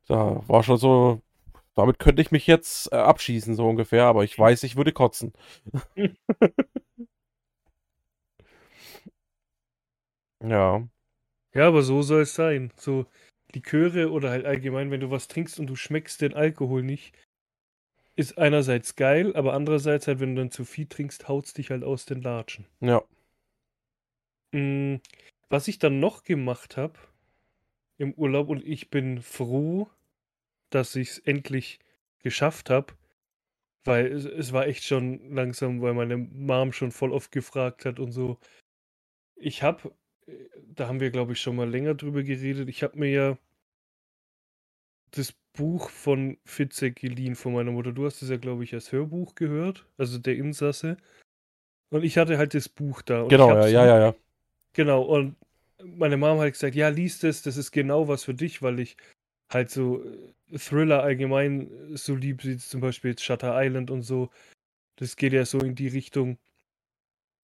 da 0.07 0.41
war 0.48 0.63
schon 0.63 0.77
so, 0.77 1.22
damit 1.75 2.00
könnte 2.00 2.22
ich 2.22 2.31
mich 2.31 2.48
jetzt 2.48 2.91
äh, 2.93 2.98
abschießen, 2.98 3.55
so 3.55 3.67
ungefähr, 3.69 4.05
aber 4.05 4.24
ich 4.24 4.38
weiß, 4.39 4.63
ich 4.63 4.75
würde 4.77 4.93
kotzen. 4.93 5.33
Ja, 10.41 10.88
ja, 11.55 11.67
aber 11.67 11.81
so 11.83 12.01
soll 12.03 12.22
es 12.22 12.36
sein. 12.36 12.72
So 12.77 13.05
Liköre 13.53 14.12
oder 14.12 14.29
halt 14.29 14.45
allgemein, 14.45 14.91
wenn 14.91 15.00
du 15.00 15.10
was 15.12 15.27
trinkst 15.27 15.60
und 15.60 15.67
du 15.67 15.75
schmeckst 15.75 16.22
den 16.22 16.33
Alkohol 16.36 16.83
nicht, 16.83 17.13
ist 18.15 18.39
einerseits 18.39 18.95
geil, 18.95 19.36
aber 19.36 19.53
andererseits 19.53 20.07
halt, 20.07 20.19
wenn 20.19 20.33
du 20.36 20.41
dann 20.41 20.50
zu 20.50 20.65
viel 20.65 20.88
trinkst, 20.88 21.27
haut's 21.27 21.53
dich 21.53 21.69
halt 21.69 21.83
aus 21.83 22.05
den 22.05 22.24
Latschen. 22.24 22.65
ja, 22.81 23.03
Mm, 24.53 24.98
Was 25.50 25.67
ich 25.67 25.79
dann 25.79 26.00
noch 26.00 26.24
gemacht 26.24 26.77
habe 26.77 26.98
im 27.98 28.14
Urlaub 28.14 28.50
und 28.50 28.66
ich 28.66 28.90
bin 28.90 29.22
froh, 29.22 29.90
dass 30.70 30.96
ich 30.96 31.10
es 31.10 31.20
endlich 31.20 31.80
geschafft 32.20 32.70
habe, 32.70 32.94
weil 33.84 34.08
es, 34.08 34.26
es 34.26 34.54
war 34.54 34.68
echt 34.68 34.84
schon 34.84 35.34
langsam, 35.34 35.82
weil 35.82 35.94
meine 35.94 36.18
Mom 36.18 36.72
schon 36.72 36.92
voll 36.92 37.12
oft 37.12 37.32
gefragt 37.32 37.86
hat 37.86 38.00
und 38.00 38.12
so. 38.12 38.38
Ich 39.36 39.62
habe, 39.62 39.94
da 40.74 40.88
haben 40.88 41.00
wir 41.00 41.12
glaube 41.12 41.34
ich 41.34 41.42
schon 41.42 41.56
mal 41.56 41.70
länger 41.70 41.96
drüber 41.96 42.24
geredet, 42.24 42.70
ich 42.70 42.84
habe 42.84 42.98
mir 42.98 43.10
ja 43.10 43.38
das 45.12 45.34
Buch 45.56 45.90
von 45.90 46.38
Fitzek 46.46 46.96
geliehen 46.96 47.36
von 47.36 47.54
meiner 47.54 47.72
Mutter. 47.72 47.92
Du 47.92 48.06
hast 48.06 48.22
es 48.24 48.30
ja 48.30 48.38
glaube 48.38 48.64
ich 48.64 48.74
als 48.74 48.92
Hörbuch 48.92 49.36
gehört, 49.36 49.86
also 49.98 50.18
der 50.18 50.36
Insasse. 50.36 50.98
Und 51.92 52.04
ich 52.04 52.18
hatte 52.18 52.40
halt 52.40 52.56
das 52.56 52.70
Buch 52.70 53.04
da. 53.04 53.28
Genau, 53.28 53.50
ja, 53.50 53.68
ja, 53.68 53.86
ja, 53.86 54.00
ja. 54.00 54.16
Genau, 54.74 55.04
und 55.04 55.36
meine 55.86 56.18
Mom 56.18 56.40
hat 56.40 56.54
gesagt, 56.54 56.75
ja, 56.75 56.90
lies 56.90 57.20
das, 57.20 57.42
das 57.42 57.58
ist 57.58 57.72
genau 57.72 58.08
was 58.08 58.24
für 58.24 58.34
dich, 58.34 58.62
weil 58.62 58.80
ich 58.80 58.98
halt 59.52 59.70
so 59.70 60.04
äh, 60.04 60.58
Thriller 60.58 61.04
allgemein 61.04 61.94
äh, 61.94 61.98
so 61.98 62.16
lieb, 62.16 62.44
wie 62.46 62.58
zum 62.58 62.82
Beispiel 62.82 63.12
jetzt 63.12 63.24
Shutter 63.24 63.54
Island 63.56 63.92
und 63.92 64.04
so. 64.04 64.30
Das 64.98 65.16
geht 65.16 65.34
ja 65.34 65.46
so 65.46 65.60
in 65.60 65.75
die 65.75 65.88
Richtung. 65.88 66.38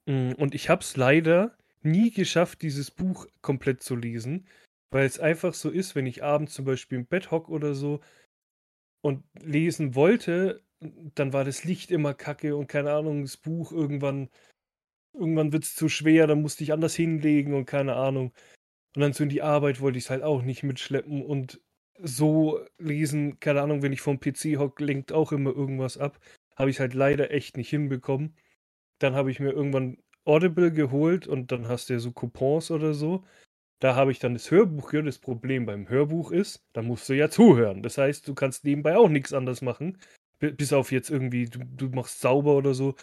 Mm, 0.08 0.34
Und 0.34 0.56
ich 0.56 0.70
habe 0.70 0.82
es 0.82 0.98
leider 0.98 1.58
nie 1.82 2.12
geschafft, 2.12 2.62
dieses 2.62 2.92
Buch 2.92 3.28
komplett 3.42 3.84
zu 3.84 3.96
lesen, 3.96 4.48
weil 4.92 5.06
es 5.06 5.20
einfach 5.20 5.54
so 5.54 5.70
ist, 5.70 5.96
wenn 5.96 6.06
ich 6.08 6.24
abends 6.24 6.54
zum 6.54 6.66
Beispiel 6.66 7.00
im 7.00 7.06
Bett 7.06 7.32
hock 7.32 7.50
oder 7.50 7.74
so 7.74 8.02
und 9.02 9.24
lesen 9.42 9.96
wollte, 9.96 10.64
dann 11.16 11.34
war 11.34 11.46
das 11.46 11.64
Licht 11.64 11.92
immer 11.92 12.14
kacke 12.14 12.56
und 12.56 12.68
keine 12.68 12.94
Ahnung, 12.94 13.22
das 13.24 13.38
Buch 13.38 13.72
irgendwann 13.72 14.30
irgendwann 15.14 15.52
wird 15.52 15.64
es 15.64 15.76
zu 15.76 15.90
schwer, 15.90 16.28
dann 16.28 16.42
musste 16.42 16.64
ich 16.64 16.74
anders 16.74 16.96
hinlegen 16.96 17.54
und 17.54 17.66
keine 17.66 17.96
Ahnung. 17.96 18.34
Und 18.96 19.02
dann 19.02 19.14
so 19.14 19.24
in 19.24 19.30
die 19.30 19.42
Arbeit 19.42 19.82
wollte 19.82 19.98
ich 19.98 20.06
es 20.06 20.10
halt 20.10 20.24
auch 20.24 20.42
nicht 20.42 20.64
mitschleppen 20.64 21.24
und 21.24 21.62
so 22.02 22.60
lesen, 22.78 23.40
keine 23.40 23.62
Ahnung, 23.62 23.82
wenn 23.82 23.94
ich 23.94 24.02
vom 24.02 24.20
PC 24.20 24.58
hock, 24.58 24.80
lenkt 24.80 25.12
auch 25.12 25.32
immer 25.32 25.52
irgendwas 25.52 25.98
ab. 25.98 26.20
Habe 26.56 26.70
ich 26.70 26.80
halt 26.80 26.94
leider 26.94 27.32
echt 27.32 27.58
nicht 27.58 27.70
hinbekommen. 27.70 28.36
Dann 29.00 29.16
habe 29.16 29.32
ich 29.32 29.40
mir 29.40 29.52
irgendwann 29.52 29.98
Audible 30.26 30.72
geholt 30.72 31.28
und 31.28 31.52
dann 31.52 31.68
hast 31.68 31.90
du 31.90 31.94
ja 31.94 32.00
so 32.00 32.12
Coupons 32.12 32.72
oder 32.72 32.94
so. 32.94 33.26
Da 33.80 33.96
habe 33.96 34.12
ich 34.12 34.20
dann 34.20 34.34
das 34.34 34.52
Hörbuch 34.52 34.90
gehört. 34.90 35.08
Das 35.08 35.20
Problem 35.20 35.66
beim 35.66 35.88
Hörbuch 35.88 36.32
ist, 36.32 36.66
da 36.74 36.82
musst 36.82 37.08
du 37.10 37.14
ja 37.14 37.30
zuhören. 37.30 37.82
Das 37.82 37.98
heißt, 37.98 38.28
du 38.28 38.36
kannst 38.36 38.66
nebenbei 38.66 38.98
auch 38.98 39.10
nichts 39.10 39.34
anderes 39.34 39.62
machen. 39.62 39.98
Bis 40.40 40.74
auf 40.74 40.92
jetzt 40.92 41.10
irgendwie, 41.10 41.46
du, 41.46 41.60
du 41.60 41.90
machst 41.90 42.22
sauber 42.22 42.56
oder 42.56 42.74
so. 42.74 42.96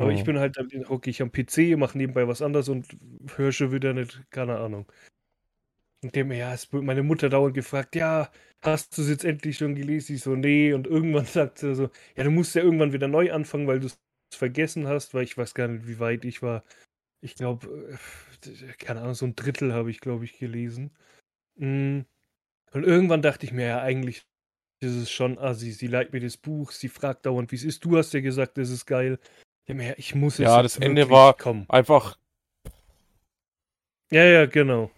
Aber 0.00 0.10
ich 0.12 0.22
Mhm. 0.22 0.24
bin 0.24 0.38
halt 0.38 0.56
dann 0.56 0.68
hocke 0.88 1.10
ich 1.10 1.22
am 1.22 1.30
PC, 1.32 1.76
mache 1.76 1.96
nebenbei 1.98 2.26
was 2.28 2.42
anderes 2.42 2.68
und 2.68 2.96
höre 3.36 3.52
schon 3.52 3.72
wieder 3.72 3.92
nicht, 3.94 4.22
keine 4.30 4.58
Ahnung. 4.58 4.86
Und 6.02 6.14
dem, 6.14 6.30
ja, 6.32 6.52
es 6.52 6.70
wird 6.72 6.84
meine 6.84 7.02
Mutter 7.02 7.28
dauernd 7.30 7.54
gefragt, 7.54 7.96
ja, 7.96 8.30
hast 8.62 8.96
du 8.98 9.02
es 9.02 9.08
jetzt 9.08 9.24
endlich 9.24 9.56
schon 9.56 9.74
gelesen? 9.74 10.16
Ich 10.16 10.22
so, 10.22 10.36
nee. 10.36 10.72
Und 10.72 10.86
irgendwann 10.86 11.24
sagt 11.26 11.58
sie 11.58 11.74
so, 11.74 11.90
ja, 12.16 12.24
du 12.24 12.30
musst 12.30 12.54
ja 12.54 12.62
irgendwann 12.62 12.92
wieder 12.92 13.08
neu 13.08 13.32
anfangen, 13.32 13.66
weil 13.66 13.80
du 13.80 13.86
es 13.86 13.98
vergessen 14.34 14.86
hast, 14.88 15.14
weil 15.14 15.24
ich 15.24 15.38
weiß 15.38 15.54
gar 15.54 15.68
nicht, 15.68 15.86
wie 15.88 15.98
weit 16.00 16.24
ich 16.24 16.42
war. 16.42 16.64
Ich 17.22 17.36
glaube, 17.36 17.98
keine 18.78 19.00
Ahnung, 19.02 19.14
so 19.14 19.26
ein 19.26 19.36
Drittel 19.36 19.72
habe 19.74 19.90
ich, 19.90 20.00
glaube 20.00 20.24
ich, 20.24 20.38
gelesen. 20.38 20.92
Mm. 21.56 22.00
Und 22.72 22.84
irgendwann 22.84 23.22
dachte 23.22 23.46
ich 23.46 23.52
mir, 23.52 23.66
ja, 23.66 23.82
eigentlich 23.82 24.26
ist 24.82 24.94
es 24.96 25.10
schon 25.10 25.38
assi. 25.38 25.72
Sie 25.72 25.86
leiht 25.88 26.12
mir 26.12 26.20
das 26.20 26.36
Buch, 26.36 26.72
sie 26.72 26.88
fragt 26.88 27.26
dauernd, 27.26 27.52
wie 27.52 27.56
es 27.56 27.64
ist. 27.64 27.84
Du 27.84 27.96
hast 27.96 28.14
ja 28.14 28.20
gesagt, 28.20 28.58
das 28.58 28.70
ist 28.70 28.86
geil. 28.86 29.18
Ja, 29.66 29.74
mehr, 29.74 29.98
ich 29.98 30.14
muss 30.14 30.34
es 30.34 30.40
Ja, 30.40 30.60
jetzt 30.60 30.76
das 30.76 30.82
Ende 30.82 31.08
war- 31.10 31.34
kommen. 31.36 31.64
Einfach, 31.68 32.18
Ja, 34.10 34.22
ja, 34.24 34.46
genau. 34.46 34.90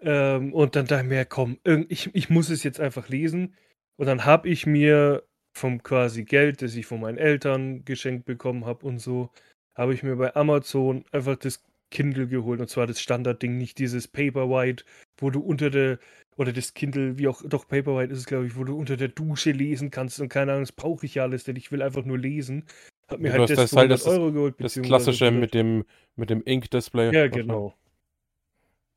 Ähm, 0.00 0.52
und 0.52 0.76
dann 0.76 0.86
dachte 0.86 1.02
ich 1.04 1.08
mir, 1.08 1.24
komm, 1.24 1.58
ich, 1.88 2.14
ich 2.14 2.30
muss 2.30 2.50
es 2.50 2.62
jetzt 2.62 2.78
einfach 2.78 3.08
lesen. 3.08 3.56
Und 3.96 4.06
dann 4.06 4.24
habe 4.24 4.48
ich 4.48 4.64
mir 4.66 5.24
vom 5.56 5.82
quasi 5.82 6.24
Geld, 6.24 6.62
das 6.62 6.76
ich 6.76 6.86
von 6.86 7.00
meinen 7.00 7.18
Eltern 7.18 7.84
geschenkt 7.84 8.26
bekommen 8.26 8.64
habe 8.64 8.86
und 8.86 8.98
so, 9.00 9.30
habe 9.74 9.92
ich 9.94 10.02
mir 10.04 10.14
bei 10.16 10.36
Amazon 10.36 11.04
einfach 11.10 11.36
das 11.36 11.64
Kindle 11.90 12.28
geholt. 12.28 12.60
Und 12.60 12.68
zwar 12.68 12.86
das 12.86 13.00
Standardding, 13.00 13.56
nicht 13.56 13.78
dieses 13.78 14.06
Paperwhite, 14.06 14.84
wo 15.18 15.30
du 15.30 15.40
unter 15.40 15.70
der, 15.70 15.98
oder 16.36 16.52
das 16.52 16.74
Kindle, 16.74 17.18
wie 17.18 17.26
auch, 17.26 17.42
doch 17.44 17.66
Paperwhite 17.66 18.12
ist 18.12 18.20
es, 18.20 18.26
glaube 18.26 18.46
ich, 18.46 18.56
wo 18.56 18.62
du 18.62 18.78
unter 18.78 18.96
der 18.96 19.08
Dusche 19.08 19.50
lesen 19.50 19.90
kannst. 19.90 20.20
Und 20.20 20.28
keine 20.28 20.52
Ahnung, 20.52 20.62
das 20.64 20.72
brauche 20.72 21.06
ich 21.06 21.16
ja 21.16 21.24
alles, 21.24 21.42
denn 21.42 21.56
ich 21.56 21.72
will 21.72 21.82
einfach 21.82 22.04
nur 22.04 22.18
lesen. 22.18 22.66
Hab 23.08 23.20
mir 23.20 23.28
Du 23.28 23.32
halt 23.38 23.42
hast 23.50 23.58
das 23.58 23.72
halt 23.72 23.90
100 23.90 24.00
das- 24.00 24.06
Euro 24.06 24.32
geholt. 24.32 24.54
das 24.58 24.74
klassische 24.74 25.26
100 25.26 25.40
mit 25.40 25.54
dem, 25.54 25.84
mit 26.16 26.30
dem 26.30 26.42
Ink-Display. 26.44 27.14
ja, 27.14 27.26
genau. 27.28 27.74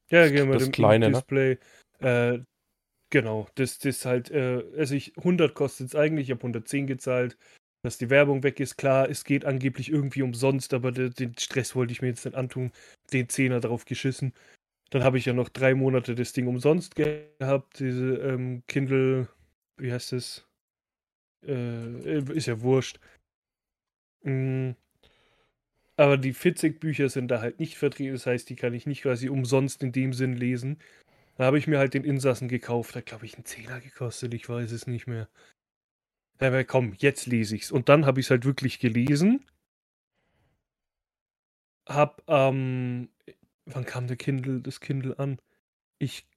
Ja, 0.09 0.23
Das- 0.23 0.31
genau, 0.31 0.45
mit 0.47 0.55
das 0.55 0.63
dem 0.63 0.71
kleine, 0.73 1.05
ne? 1.09 1.11
Display. 1.13 1.57
Äh, 1.99 2.39
genau, 3.09 3.47
das 3.55 3.79
das 3.79 4.05
halt, 4.05 4.29
äh, 4.31 4.63
also 4.77 4.95
ich 4.95 5.13
100 5.17 5.53
kostet 5.53 5.87
es 5.87 5.95
eigentlich, 5.95 6.27
ich 6.27 6.31
habe 6.31 6.43
110 6.43 6.87
gezahlt, 6.87 7.37
dass 7.83 7.97
die 7.97 8.09
Werbung 8.09 8.43
weg 8.43 8.59
ist. 8.59 8.75
Klar, 8.77 9.09
es 9.09 9.23
geht 9.23 9.45
angeblich 9.45 9.89
irgendwie 9.89 10.21
umsonst, 10.23 10.73
aber 10.73 10.91
de, 10.91 11.09
den 11.09 11.37
Stress 11.37 11.75
wollte 11.75 11.93
ich 11.93 12.01
mir 12.01 12.09
jetzt 12.09 12.25
nicht 12.25 12.35
antun, 12.35 12.71
den 13.13 13.29
Zehner 13.29 13.59
drauf 13.61 13.85
geschissen. 13.85 14.33
Dann 14.89 15.03
habe 15.05 15.17
ich 15.17 15.25
ja 15.25 15.31
noch 15.33 15.47
drei 15.47 15.73
Monate 15.73 16.15
das 16.15 16.33
Ding 16.33 16.47
umsonst 16.47 16.95
gehabt, 16.95 17.79
diese 17.79 18.15
ähm, 18.17 18.63
Kindle, 18.67 19.29
wie 19.77 19.93
heißt 19.93 20.11
es? 20.11 20.45
Äh, 21.47 22.19
ist 22.33 22.47
ja 22.47 22.61
wurscht. 22.61 22.99
Mm. 24.23 24.71
Aber 25.97 26.17
die 26.17 26.33
Fitzek-Bücher 26.33 27.09
sind 27.09 27.27
da 27.29 27.41
halt 27.41 27.59
nicht 27.59 27.77
vertreten, 27.77 28.13
das 28.13 28.25
heißt, 28.25 28.49
die 28.49 28.55
kann 28.55 28.73
ich 28.73 28.87
nicht 28.87 29.03
quasi 29.03 29.29
umsonst 29.29 29.83
in 29.83 29.91
dem 29.91 30.13
Sinn 30.13 30.35
lesen. 30.35 30.79
Da 31.37 31.45
habe 31.45 31.57
ich 31.57 31.67
mir 31.67 31.79
halt 31.79 31.93
den 31.93 32.03
Insassen 32.03 32.47
gekauft, 32.47 32.95
hat 32.95 33.05
glaube 33.07 33.25
ich 33.25 33.35
einen 33.35 33.45
Zehner 33.45 33.79
gekostet, 33.81 34.33
ich 34.33 34.47
weiß 34.49 34.71
es 34.71 34.87
nicht 34.87 35.07
mehr. 35.07 35.27
Aber 36.39 36.63
komm, 36.65 36.93
jetzt 36.97 37.27
lese 37.27 37.55
ich's. 37.55 37.71
Und 37.71 37.87
dann 37.87 38.05
habe 38.05 38.19
ich 38.19 38.25
es 38.27 38.31
halt 38.31 38.45
wirklich 38.45 38.79
gelesen. 38.79 39.45
Hab, 41.87 42.23
ähm, 42.27 43.09
wann 43.65 43.85
kam 43.85 44.07
der 44.07 44.17
Kindle, 44.17 44.61
das 44.61 44.79
Kindle 44.79 45.17
an? 45.19 45.39
Ich 45.99 46.27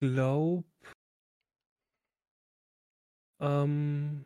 glaube, 0.00 0.64
ähm, 3.40 4.24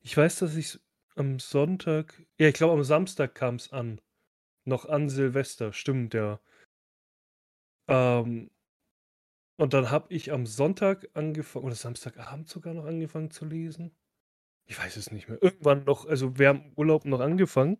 ich 0.00 0.16
weiß, 0.16 0.40
dass 0.40 0.56
ich 0.56 0.78
am 1.16 1.38
Sonntag, 1.38 2.22
ja, 2.38 2.48
ich 2.48 2.54
glaube 2.54 2.74
am 2.74 2.84
Samstag 2.84 3.34
kam 3.34 3.56
es 3.56 3.72
an. 3.72 4.00
Noch 4.64 4.86
an 4.86 5.08
Silvester, 5.08 5.72
stimmt, 5.72 6.14
ja. 6.14 6.40
Ähm, 7.88 8.50
und 9.56 9.74
dann 9.74 9.90
habe 9.90 10.12
ich 10.12 10.32
am 10.32 10.46
Sonntag 10.46 11.08
angefangen, 11.14 11.66
oder 11.66 11.74
Samstagabend 11.74 12.48
sogar 12.48 12.74
noch 12.74 12.84
angefangen 12.84 13.30
zu 13.30 13.44
lesen. 13.44 13.92
Ich 14.66 14.78
weiß 14.78 14.96
es 14.96 15.10
nicht 15.10 15.28
mehr. 15.28 15.42
Irgendwann 15.42 15.84
noch, 15.84 16.06
also 16.06 16.38
während 16.38 16.64
dem 16.64 16.72
Urlaub 16.76 17.04
noch 17.04 17.20
angefangen. 17.20 17.78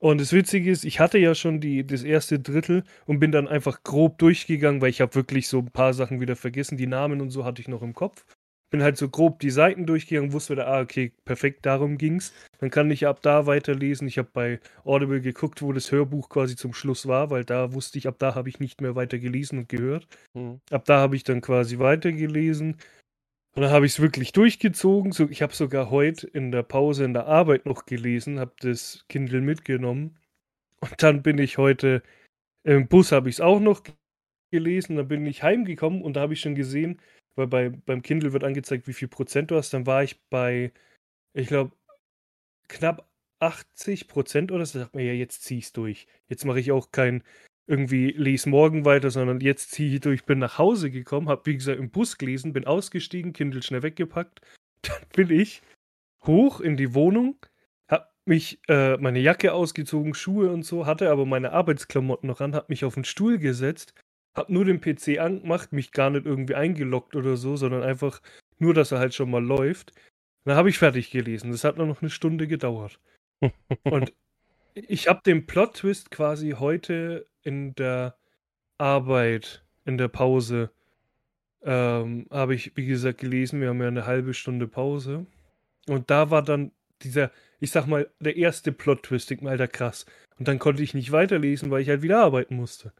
Und 0.00 0.20
das 0.20 0.32
Witzige 0.32 0.70
ist, 0.70 0.84
ich 0.84 1.00
hatte 1.00 1.18
ja 1.18 1.34
schon 1.34 1.60
die, 1.60 1.84
das 1.84 2.04
erste 2.04 2.38
Drittel 2.38 2.84
und 3.06 3.18
bin 3.18 3.32
dann 3.32 3.48
einfach 3.48 3.82
grob 3.82 4.18
durchgegangen, 4.18 4.80
weil 4.80 4.90
ich 4.90 5.00
habe 5.00 5.14
wirklich 5.16 5.48
so 5.48 5.58
ein 5.58 5.72
paar 5.72 5.92
Sachen 5.92 6.20
wieder 6.20 6.36
vergessen. 6.36 6.76
Die 6.76 6.86
Namen 6.86 7.20
und 7.20 7.30
so 7.30 7.44
hatte 7.44 7.60
ich 7.60 7.68
noch 7.68 7.82
im 7.82 7.94
Kopf. 7.94 8.24
Bin 8.70 8.82
halt 8.82 8.98
so 8.98 9.08
grob 9.08 9.40
die 9.40 9.50
Seiten 9.50 9.86
durchgegangen, 9.86 10.32
wusste 10.32 10.52
wieder, 10.52 10.68
ah, 10.68 10.80
okay, 10.80 11.12
perfekt, 11.24 11.64
darum 11.64 11.96
ging's. 11.96 12.34
Dann 12.58 12.70
kann 12.70 12.90
ich 12.90 13.06
ab 13.06 13.22
da 13.22 13.46
weiterlesen. 13.46 14.06
Ich 14.08 14.18
habe 14.18 14.28
bei 14.32 14.60
Audible 14.84 15.20
geguckt, 15.20 15.62
wo 15.62 15.72
das 15.72 15.90
Hörbuch 15.90 16.28
quasi 16.28 16.54
zum 16.56 16.74
Schluss 16.74 17.06
war, 17.06 17.30
weil 17.30 17.44
da 17.44 17.72
wusste 17.72 17.98
ich, 17.98 18.06
ab 18.06 18.16
da 18.18 18.34
habe 18.34 18.48
ich 18.48 18.60
nicht 18.60 18.80
mehr 18.80 18.94
weiter 18.94 19.18
gelesen 19.18 19.60
und 19.60 19.68
gehört. 19.68 20.06
Mhm. 20.34 20.60
Ab 20.70 20.84
da 20.84 20.98
habe 20.98 21.16
ich 21.16 21.24
dann 21.24 21.40
quasi 21.40 21.78
weitergelesen. 21.78 22.76
Und 23.54 23.62
dann 23.62 23.72
habe 23.72 23.86
ich 23.86 23.92
es 23.92 24.00
wirklich 24.00 24.32
durchgezogen. 24.32 25.12
So, 25.12 25.28
ich 25.28 25.42
habe 25.42 25.54
sogar 25.54 25.90
heute 25.90 26.26
in 26.26 26.52
der 26.52 26.62
Pause 26.62 27.04
in 27.04 27.14
der 27.14 27.26
Arbeit 27.26 27.66
noch 27.66 27.86
gelesen, 27.86 28.38
habe 28.38 28.52
das 28.60 29.04
Kindle 29.08 29.40
mitgenommen. 29.40 30.18
Und 30.80 31.02
dann 31.02 31.22
bin 31.22 31.38
ich 31.38 31.58
heute 31.58 32.02
im 32.64 32.86
Bus 32.86 33.12
habe 33.12 33.28
ich 33.28 33.36
es 33.36 33.40
auch 33.40 33.60
noch 33.60 33.82
gelesen. 34.52 34.96
Dann 34.96 35.08
bin 35.08 35.26
ich 35.26 35.42
heimgekommen 35.42 36.02
und 36.02 36.14
da 36.14 36.20
habe 36.20 36.34
ich 36.34 36.40
schon 36.40 36.54
gesehen, 36.54 37.00
weil 37.36 37.46
bei, 37.46 37.68
beim 37.70 38.02
Kindle 38.02 38.32
wird 38.32 38.44
angezeigt, 38.44 38.86
wie 38.88 38.92
viel 38.92 39.08
Prozent 39.08 39.50
du 39.50 39.56
hast. 39.56 39.72
Dann 39.72 39.86
war 39.86 40.02
ich 40.02 40.20
bei, 40.30 40.72
ich 41.34 41.48
glaube, 41.48 41.72
knapp 42.68 43.08
80 43.40 44.08
Prozent 44.08 44.52
oder 44.52 44.66
so. 44.66 44.78
Sagt 44.78 44.94
man 44.94 45.04
ja, 45.04 45.12
jetzt 45.12 45.44
zieh 45.44 45.58
ich's 45.58 45.72
durch. 45.72 46.06
Jetzt 46.28 46.44
mache 46.44 46.60
ich 46.60 46.72
auch 46.72 46.92
kein 46.92 47.22
irgendwie 47.68 48.12
lese 48.12 48.48
morgen 48.48 48.84
weiter, 48.84 49.10
sondern 49.10 49.40
jetzt 49.40 49.70
ziehe 49.72 49.94
ich 49.94 50.00
durch. 50.00 50.24
Bin 50.24 50.38
nach 50.38 50.58
Hause 50.58 50.90
gekommen, 50.90 51.28
habe 51.28 51.46
wie 51.46 51.54
gesagt 51.54 51.78
im 51.78 51.90
Bus 51.90 52.18
gelesen, 52.18 52.54
bin 52.54 52.66
ausgestiegen, 52.66 53.34
Kindle 53.34 53.62
schnell 53.62 53.82
weggepackt. 53.82 54.40
Dann 54.82 55.02
bin 55.14 55.30
ich 55.30 55.62
hoch 56.24 56.60
in 56.60 56.76
die 56.76 56.94
Wohnung, 56.94 57.36
hab 57.86 58.14
mich 58.24 58.60
äh, 58.68 58.96
meine 58.96 59.20
Jacke 59.20 59.52
ausgezogen, 59.52 60.14
Schuhe 60.14 60.50
und 60.50 60.64
so, 60.64 60.86
hatte 60.86 61.10
aber 61.10 61.26
meine 61.26 61.52
Arbeitsklamotten 61.52 62.26
noch 62.26 62.40
an, 62.40 62.54
hab 62.54 62.70
mich 62.70 62.84
auf 62.84 62.94
den 62.94 63.04
Stuhl 63.04 63.38
gesetzt, 63.38 63.92
hab 64.38 64.48
nur 64.48 64.64
den 64.64 64.80
PC 64.80 65.18
angemacht, 65.18 65.72
mich 65.72 65.92
gar 65.92 66.10
nicht 66.10 66.26
irgendwie 66.26 66.54
eingeloggt 66.54 67.16
oder 67.16 67.36
so, 67.36 67.56
sondern 67.56 67.82
einfach 67.82 68.22
nur, 68.58 68.72
dass 68.72 68.92
er 68.92 68.98
halt 68.98 69.14
schon 69.14 69.30
mal 69.30 69.44
läuft. 69.44 69.92
Dann 70.44 70.56
habe 70.56 70.70
ich 70.70 70.78
fertig 70.78 71.10
gelesen. 71.10 71.50
Das 71.50 71.64
hat 71.64 71.76
nur 71.76 71.86
noch 71.86 72.00
eine 72.00 72.10
Stunde 72.10 72.46
gedauert. 72.46 73.00
Und 73.84 74.12
ich 74.74 75.08
habe 75.08 75.20
den 75.24 75.46
Plot-Twist 75.46 76.10
quasi 76.10 76.52
heute 76.58 77.26
in 77.42 77.74
der 77.74 78.16
Arbeit, 78.78 79.64
in 79.84 79.98
der 79.98 80.08
Pause, 80.08 80.70
ähm, 81.62 82.26
habe 82.30 82.54
ich, 82.54 82.76
wie 82.76 82.86
gesagt, 82.86 83.18
gelesen. 83.18 83.60
Wir 83.60 83.68
haben 83.68 83.82
ja 83.82 83.88
eine 83.88 84.06
halbe 84.06 84.34
Stunde 84.34 84.68
Pause. 84.68 85.26
Und 85.88 86.10
da 86.10 86.30
war 86.30 86.42
dann 86.42 86.70
dieser, 87.02 87.30
ich 87.60 87.70
sag 87.70 87.86
mal, 87.86 88.08
der 88.20 88.36
erste 88.36 88.72
Plot-Twist. 88.72 89.42
Mir, 89.42 89.50
Alter, 89.50 89.68
krass. 89.68 90.06
Und 90.38 90.46
dann 90.46 90.58
konnte 90.58 90.82
ich 90.82 90.94
nicht 90.94 91.12
weiterlesen, 91.12 91.70
weil 91.70 91.82
ich 91.82 91.88
halt 91.88 92.02
wieder 92.02 92.20
arbeiten 92.20 92.54
musste. 92.54 92.92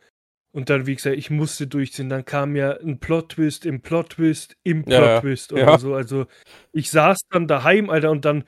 Und 0.52 0.70
dann, 0.70 0.86
wie 0.86 0.94
gesagt, 0.94 1.16
ich 1.16 1.30
musste 1.30 1.66
durchziehen. 1.66 2.08
Dann 2.08 2.24
kam 2.24 2.56
ja 2.56 2.72
ein 2.78 2.98
Plot-Twist 3.00 3.66
im 3.66 3.82
Plot-Twist 3.82 4.56
im 4.64 4.84
Ja, 4.86 4.92
ja. 5.00 5.20
Plot-Twist 5.20 5.52
oder 5.52 5.72
Ja. 5.72 5.78
so. 5.78 5.94
Also 5.94 6.26
ich 6.72 6.90
saß 6.90 7.18
dann 7.30 7.46
daheim, 7.46 7.90
Alter, 7.90 8.10
und 8.10 8.24
dann, 8.24 8.44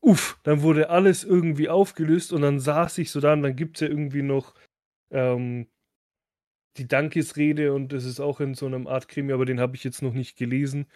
uff, 0.00 0.38
dann 0.44 0.62
wurde 0.62 0.90
alles 0.90 1.24
irgendwie 1.24 1.68
aufgelöst 1.68 2.32
und 2.32 2.42
dann 2.42 2.60
saß 2.60 2.98
ich 2.98 3.10
so 3.10 3.20
da 3.20 3.32
und 3.34 3.42
dann 3.42 3.56
gibt 3.56 3.76
es 3.76 3.80
ja 3.82 3.88
irgendwie 3.88 4.22
noch 4.22 4.54
ähm, 5.10 5.68
die 6.76 6.86
Dankesrede 6.86 7.72
und 7.72 7.92
das 7.92 8.04
ist 8.04 8.20
auch 8.20 8.40
in 8.40 8.54
so 8.54 8.66
einem 8.66 8.86
Art 8.86 9.08
Krimi, 9.08 9.32
aber 9.32 9.44
den 9.44 9.60
habe 9.60 9.76
ich 9.76 9.84
jetzt 9.84 10.02
noch 10.02 10.12
nicht 10.14 10.36
gelesen. 10.36 10.86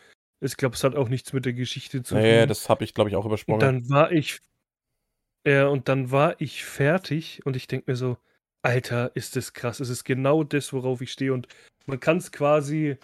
Ich 0.40 0.56
glaube, 0.56 0.76
es 0.76 0.84
hat 0.84 0.94
auch 0.94 1.08
nichts 1.08 1.32
mit 1.32 1.44
der 1.46 1.52
Geschichte 1.52 2.02
zu 2.02 2.14
Nee, 2.16 2.40
tun. 2.40 2.48
das 2.48 2.68
habe 2.68 2.84
ich, 2.84 2.94
glaube 2.94 3.10
ich, 3.10 3.16
auch 3.16 3.24
Und 3.24 3.26
übersprungen. 3.26 3.60
dann 3.60 3.88
war 3.90 4.12
ich, 4.12 4.38
ja, 5.46 5.66
und 5.68 5.88
dann 5.88 6.10
war 6.10 6.40
ich 6.40 6.64
fertig 6.64 7.44
und 7.44 7.56
ich 7.56 7.66
denke 7.66 7.90
mir 7.90 7.96
so, 7.96 8.16
Alter, 8.64 9.10
ist 9.14 9.36
das 9.36 9.52
krass. 9.52 9.80
Es 9.80 9.88
ist 9.90 10.04
genau 10.04 10.42
das, 10.42 10.72
worauf 10.72 11.00
ich 11.00 11.12
stehe. 11.12 11.32
Und 11.32 11.48
man 11.86 12.00
kann 12.00 12.16
es 12.16 12.32
quasi. 12.32 12.96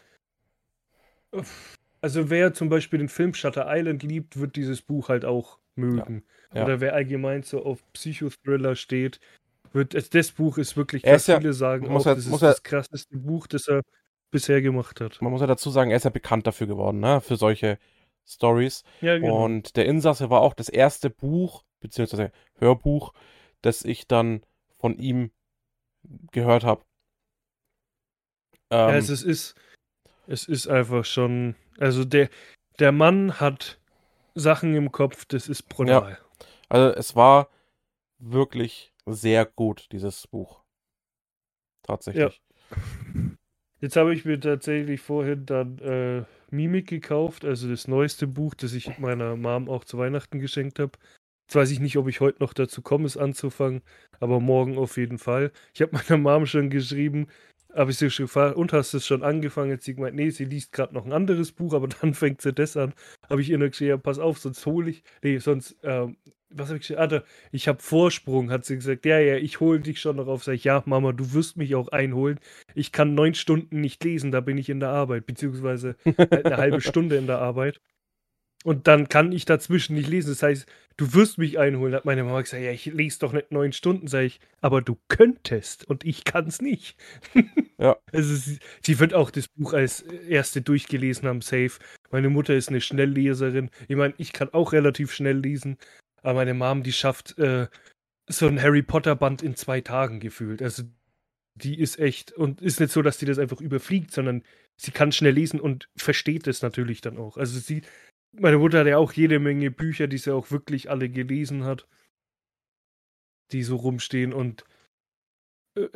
Also, 2.00 2.30
wer 2.30 2.54
zum 2.54 2.68
Beispiel 2.68 2.98
den 2.98 3.08
Film 3.08 3.34
Shutter 3.34 3.66
Island 3.68 4.02
liebt, 4.02 4.38
wird 4.38 4.56
dieses 4.56 4.82
Buch 4.82 5.08
halt 5.08 5.24
auch 5.24 5.58
mögen. 5.76 6.24
Ja. 6.54 6.64
Oder 6.64 6.80
wer 6.80 6.94
allgemein 6.94 7.42
so 7.42 7.62
auf 7.64 7.80
Psychothriller 7.92 8.74
steht, 8.74 9.20
wird. 9.72 9.94
Also 9.94 10.08
das 10.12 10.32
Buch 10.32 10.58
ist 10.58 10.76
wirklich, 10.76 11.04
Er 11.04 11.14
was 11.14 11.22
ist 11.22 11.28
ja- 11.28 11.38
viele 11.38 11.52
sagen, 11.52 11.88
muss 11.88 12.02
auch, 12.02 12.10
er- 12.10 12.14
das 12.16 12.26
muss 12.26 12.38
ist 12.38 12.42
er- 12.42 12.50
das 12.50 12.62
krasseste 12.62 13.16
Buch, 13.16 13.46
das 13.46 13.68
er 13.68 13.82
bisher 14.30 14.62
gemacht 14.62 15.00
hat. 15.00 15.20
Man 15.22 15.30
muss 15.30 15.40
ja 15.42 15.46
dazu 15.46 15.70
sagen, 15.70 15.90
er 15.90 15.96
ist 15.98 16.04
ja 16.04 16.10
bekannt 16.10 16.46
dafür 16.46 16.66
geworden, 16.66 17.00
ne? 17.00 17.20
Für 17.20 17.36
solche 17.36 17.78
Stories. 18.26 18.82
Ja, 19.00 19.18
genau. 19.18 19.44
Und 19.44 19.76
der 19.76 19.86
Insasse 19.86 20.30
war 20.30 20.40
auch 20.40 20.54
das 20.54 20.68
erste 20.68 21.10
Buch, 21.10 21.64
beziehungsweise 21.80 22.32
Hörbuch, 22.58 23.12
das 23.62 23.84
ich 23.84 24.08
dann 24.08 24.42
von 24.78 24.96
ihm 24.98 25.30
gehört 26.32 26.64
habe. 26.64 26.82
Ja, 28.72 28.90
Ähm, 28.90 28.96
es 28.96 29.10
ist, 29.10 29.54
es 30.26 30.48
ist 30.48 30.68
einfach 30.68 31.04
schon, 31.04 31.56
also 31.78 32.04
der, 32.04 32.28
der 32.78 32.92
Mann 32.92 33.40
hat 33.40 33.80
Sachen 34.34 34.74
im 34.74 34.92
Kopf, 34.92 35.24
das 35.24 35.48
ist 35.48 35.68
brutal. 35.68 36.18
Also 36.68 36.94
es 36.96 37.16
war 37.16 37.48
wirklich 38.18 38.92
sehr 39.06 39.44
gut, 39.44 39.88
dieses 39.92 40.26
Buch. 40.26 40.62
Tatsächlich. 41.82 42.40
Ja. 42.70 42.76
Jetzt 43.80 43.96
habe 43.96 44.14
ich 44.14 44.24
mir 44.24 44.38
tatsächlich 44.38 45.00
vorhin 45.00 45.46
dann 45.46 45.78
äh, 45.78 46.24
Mimik 46.50 46.88
gekauft, 46.88 47.44
also 47.44 47.68
das 47.68 47.88
neueste 47.88 48.26
Buch, 48.26 48.54
das 48.54 48.74
ich 48.74 48.98
meiner 48.98 49.36
Mom 49.36 49.68
auch 49.68 49.84
zu 49.84 49.96
Weihnachten 49.98 50.38
geschenkt 50.38 50.78
habe. 50.78 50.92
Jetzt 51.50 51.56
weiß 51.56 51.72
ich 51.72 51.80
nicht, 51.80 51.96
ob 51.96 52.06
ich 52.06 52.20
heute 52.20 52.40
noch 52.44 52.52
dazu 52.52 52.80
komme, 52.80 53.06
es 53.06 53.16
anzufangen, 53.16 53.82
aber 54.20 54.38
morgen 54.38 54.78
auf 54.78 54.96
jeden 54.96 55.18
Fall. 55.18 55.50
Ich 55.74 55.82
habe 55.82 55.96
meiner 55.96 56.16
Mom 56.16 56.46
schon 56.46 56.70
geschrieben, 56.70 57.26
habe 57.74 57.90
ich 57.90 57.96
sie 57.96 58.08
schon 58.08 58.26
gefragt, 58.26 58.56
und 58.56 58.72
hast 58.72 58.92
du 58.92 58.98
es 58.98 59.06
schon 59.06 59.24
angefangen? 59.24 59.72
Jetzt 59.72 59.84
sie 59.84 59.96
gemeint, 59.96 60.14
nee, 60.14 60.30
sie 60.30 60.44
liest 60.44 60.70
gerade 60.70 60.94
noch 60.94 61.04
ein 61.04 61.12
anderes 61.12 61.50
Buch, 61.50 61.74
aber 61.74 61.88
dann 62.00 62.14
fängt 62.14 62.40
sie 62.40 62.52
das 62.52 62.76
an. 62.76 62.94
Habe 63.28 63.40
ich 63.40 63.50
ihr 63.50 63.58
noch 63.58 63.66
geschrieben, 63.66 63.88
ja, 63.88 63.96
pass 63.96 64.20
auf, 64.20 64.38
sonst 64.38 64.64
hole 64.64 64.90
ich, 64.90 65.02
nee, 65.24 65.38
sonst, 65.38 65.76
ähm, 65.82 66.18
was 66.50 66.68
habe 66.68 66.78
ich 66.78 66.86
gesagt? 66.86 67.12
Ah, 67.12 67.24
ich 67.50 67.66
habe 67.66 67.82
Vorsprung, 67.82 68.52
hat 68.52 68.64
sie 68.64 68.76
gesagt. 68.76 69.04
Ja, 69.04 69.18
ja, 69.18 69.34
ich 69.34 69.58
hole 69.58 69.80
dich 69.80 70.00
schon 70.00 70.16
noch 70.16 70.28
auf. 70.28 70.44
Sag 70.44 70.52
ich, 70.52 70.62
ja, 70.62 70.84
Mama, 70.86 71.10
du 71.10 71.32
wirst 71.32 71.56
mich 71.56 71.74
auch 71.74 71.88
einholen. 71.88 72.38
Ich 72.74 72.92
kann 72.92 73.14
neun 73.14 73.34
Stunden 73.34 73.80
nicht 73.80 74.04
lesen, 74.04 74.30
da 74.30 74.40
bin 74.40 74.56
ich 74.56 74.68
in 74.68 74.78
der 74.78 74.90
Arbeit, 74.90 75.26
beziehungsweise 75.26 75.96
halt 76.30 76.46
eine 76.46 76.58
halbe 76.58 76.80
Stunde 76.80 77.16
in 77.16 77.26
der 77.26 77.40
Arbeit. 77.40 77.80
Und 78.64 78.86
dann 78.86 79.08
kann 79.08 79.32
ich 79.32 79.46
dazwischen 79.46 79.94
nicht 79.94 80.08
lesen. 80.08 80.30
Das 80.30 80.42
heißt, 80.42 80.66
du 80.98 81.14
wirst 81.14 81.38
mich 81.38 81.58
einholen, 81.58 81.94
hat 81.94 82.04
meine 82.04 82.24
Mama 82.24 82.42
gesagt. 82.42 82.62
Ja, 82.62 82.70
ich 82.70 82.86
lese 82.86 83.20
doch 83.20 83.32
nicht 83.32 83.50
neun 83.52 83.72
Stunden, 83.72 84.06
sag 84.06 84.24
ich. 84.24 84.40
Aber 84.60 84.82
du 84.82 84.98
könntest 85.08 85.86
und 85.86 86.04
ich 86.04 86.24
kann 86.24 86.46
es 86.48 86.60
nicht. 86.60 86.96
Ja. 87.78 87.96
Also 88.12 88.58
sie, 88.82 88.98
wird 88.98 89.14
auch 89.14 89.30
das 89.30 89.48
Buch 89.48 89.72
als 89.72 90.02
erste 90.02 90.60
durchgelesen 90.60 91.26
haben, 91.26 91.40
safe. 91.40 91.72
Meine 92.10 92.28
Mutter 92.28 92.54
ist 92.54 92.68
eine 92.68 92.82
Schnellleserin. 92.82 93.70
Ich 93.88 93.96
meine, 93.96 94.14
ich 94.18 94.32
kann 94.32 94.50
auch 94.52 94.72
relativ 94.72 95.12
schnell 95.12 95.38
lesen. 95.38 95.78
Aber 96.22 96.34
meine 96.34 96.52
Mom, 96.52 96.82
die 96.82 96.92
schafft 96.92 97.38
äh, 97.38 97.68
so 98.28 98.46
ein 98.46 98.60
Harry 98.60 98.82
Potter 98.82 99.16
Band 99.16 99.42
in 99.42 99.56
zwei 99.56 99.80
Tagen 99.80 100.20
gefühlt. 100.20 100.60
Also 100.60 100.82
die 101.54 101.78
ist 101.78 101.98
echt 101.98 102.32
und 102.32 102.60
ist 102.60 102.80
nicht 102.80 102.92
so, 102.92 103.02
dass 103.02 103.18
die 103.18 103.26
das 103.26 103.38
einfach 103.38 103.60
überfliegt, 103.60 104.12
sondern 104.12 104.42
sie 104.76 104.92
kann 104.92 105.12
schnell 105.12 105.34
lesen 105.34 105.60
und 105.60 105.88
versteht 105.96 106.46
es 106.46 106.62
natürlich 106.62 107.00
dann 107.00 107.18
auch. 107.18 107.36
Also 107.36 107.58
sie, 107.58 107.82
meine 108.32 108.58
Mutter 108.58 108.80
hat 108.80 108.86
ja 108.86 108.98
auch 108.98 109.12
jede 109.12 109.38
Menge 109.38 109.70
Bücher, 109.70 110.06
die 110.06 110.18
sie 110.18 110.34
auch 110.34 110.50
wirklich 110.50 110.90
alle 110.90 111.08
gelesen 111.08 111.64
hat, 111.64 111.86
die 113.52 113.62
so 113.62 113.76
rumstehen 113.76 114.32
und 114.32 114.64
äh, 115.76 115.88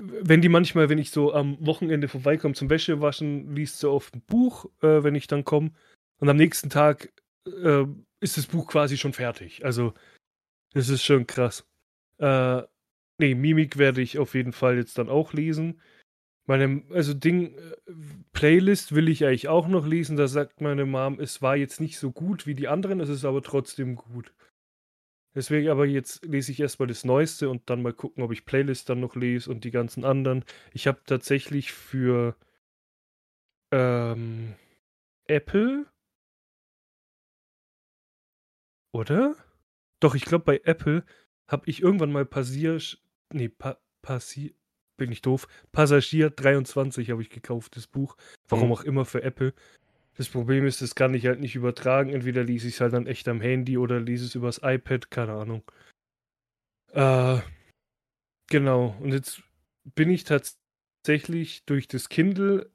wenn 0.00 0.40
die 0.40 0.48
manchmal, 0.48 0.88
wenn 0.88 0.98
ich 0.98 1.10
so 1.10 1.34
am 1.34 1.56
Wochenende 1.64 2.08
vorbeikomme 2.08 2.54
zum 2.54 2.70
Wäschewaschen, 2.70 3.54
liest 3.54 3.80
sie 3.80 3.90
oft 3.90 4.14
ein 4.14 4.22
Buch, 4.22 4.66
äh, 4.80 5.02
wenn 5.02 5.16
ich 5.16 5.26
dann 5.26 5.44
komme. 5.44 5.72
Und 6.20 6.28
am 6.28 6.36
nächsten 6.36 6.70
Tag 6.70 7.12
äh, 7.46 7.84
ist 8.20 8.36
das 8.36 8.46
Buch 8.46 8.68
quasi 8.68 8.96
schon 8.96 9.12
fertig. 9.12 9.64
Also, 9.64 9.94
das 10.72 10.88
ist 10.88 11.02
schon 11.02 11.26
krass. 11.26 11.66
Äh, 12.18 12.62
nee, 13.18 13.34
Mimik 13.34 13.76
werde 13.76 14.00
ich 14.00 14.18
auf 14.18 14.34
jeden 14.34 14.52
Fall 14.52 14.76
jetzt 14.76 14.98
dann 14.98 15.08
auch 15.08 15.32
lesen. 15.32 15.80
Meine, 16.48 16.82
also 16.90 17.12
Ding, 17.12 17.54
äh, 17.54 17.92
Playlist 18.32 18.94
will 18.94 19.08
ich 19.08 19.24
eigentlich 19.24 19.48
auch 19.48 19.68
noch 19.68 19.86
lesen. 19.86 20.16
Da 20.16 20.26
sagt 20.28 20.62
meine 20.62 20.86
Mom, 20.86 21.20
es 21.20 21.42
war 21.42 21.56
jetzt 21.56 21.78
nicht 21.80 21.98
so 21.98 22.10
gut 22.10 22.46
wie 22.46 22.54
die 22.54 22.68
anderen, 22.68 23.00
es 23.00 23.10
ist 23.10 23.26
aber 23.26 23.42
trotzdem 23.42 23.96
gut. 23.96 24.32
Deswegen 25.34 25.68
aber 25.68 25.84
jetzt 25.84 26.24
lese 26.24 26.50
ich 26.50 26.60
erstmal 26.60 26.88
das 26.88 27.04
Neueste 27.04 27.50
und 27.50 27.68
dann 27.68 27.82
mal 27.82 27.92
gucken, 27.92 28.24
ob 28.24 28.32
ich 28.32 28.46
Playlist 28.46 28.88
dann 28.88 29.00
noch 29.00 29.14
lese 29.14 29.50
und 29.50 29.64
die 29.64 29.70
ganzen 29.70 30.04
anderen. 30.04 30.42
Ich 30.72 30.86
habe 30.86 31.00
tatsächlich 31.04 31.72
für 31.72 32.34
ähm, 33.70 34.54
Apple 35.26 35.86
oder? 38.92 39.36
Doch, 40.00 40.14
ich 40.14 40.24
glaube, 40.24 40.44
bei 40.44 40.60
Apple 40.64 41.04
habe 41.48 41.68
ich 41.68 41.82
irgendwann 41.82 42.12
mal 42.12 42.24
Passier. 42.24 42.80
Nee, 43.32 43.48
pa 43.48 43.78
Passier. 44.02 44.57
Bin 44.98 45.10
ich 45.10 45.22
doof. 45.22 45.48
Passagier 45.72 46.28
23 46.28 47.10
habe 47.10 47.22
ich 47.22 47.30
gekauft, 47.30 47.76
das 47.76 47.86
Buch. 47.86 48.16
Warum 48.48 48.66
mhm. 48.66 48.72
auch 48.72 48.82
immer 48.82 49.06
für 49.06 49.22
Apple. 49.22 49.54
Das 50.18 50.28
Problem 50.28 50.66
ist, 50.66 50.82
das 50.82 50.96
kann 50.96 51.14
ich 51.14 51.26
halt 51.26 51.40
nicht 51.40 51.54
übertragen. 51.54 52.10
Entweder 52.10 52.42
lese 52.44 52.68
ich 52.68 52.74
es 52.74 52.80
halt 52.80 52.92
dann 52.92 53.06
echt 53.06 53.28
am 53.28 53.40
Handy 53.40 53.78
oder 53.78 54.00
lese 54.00 54.26
es 54.26 54.34
übers 54.34 54.60
iPad, 54.62 55.10
keine 55.10 55.32
Ahnung. 55.32 55.62
Äh, 56.92 57.38
genau. 58.50 58.96
Und 59.00 59.12
jetzt 59.12 59.42
bin 59.94 60.10
ich 60.10 60.24
tatsächlich 60.24 61.64
durch 61.64 61.86
das 61.86 62.08
Kindle 62.08 62.68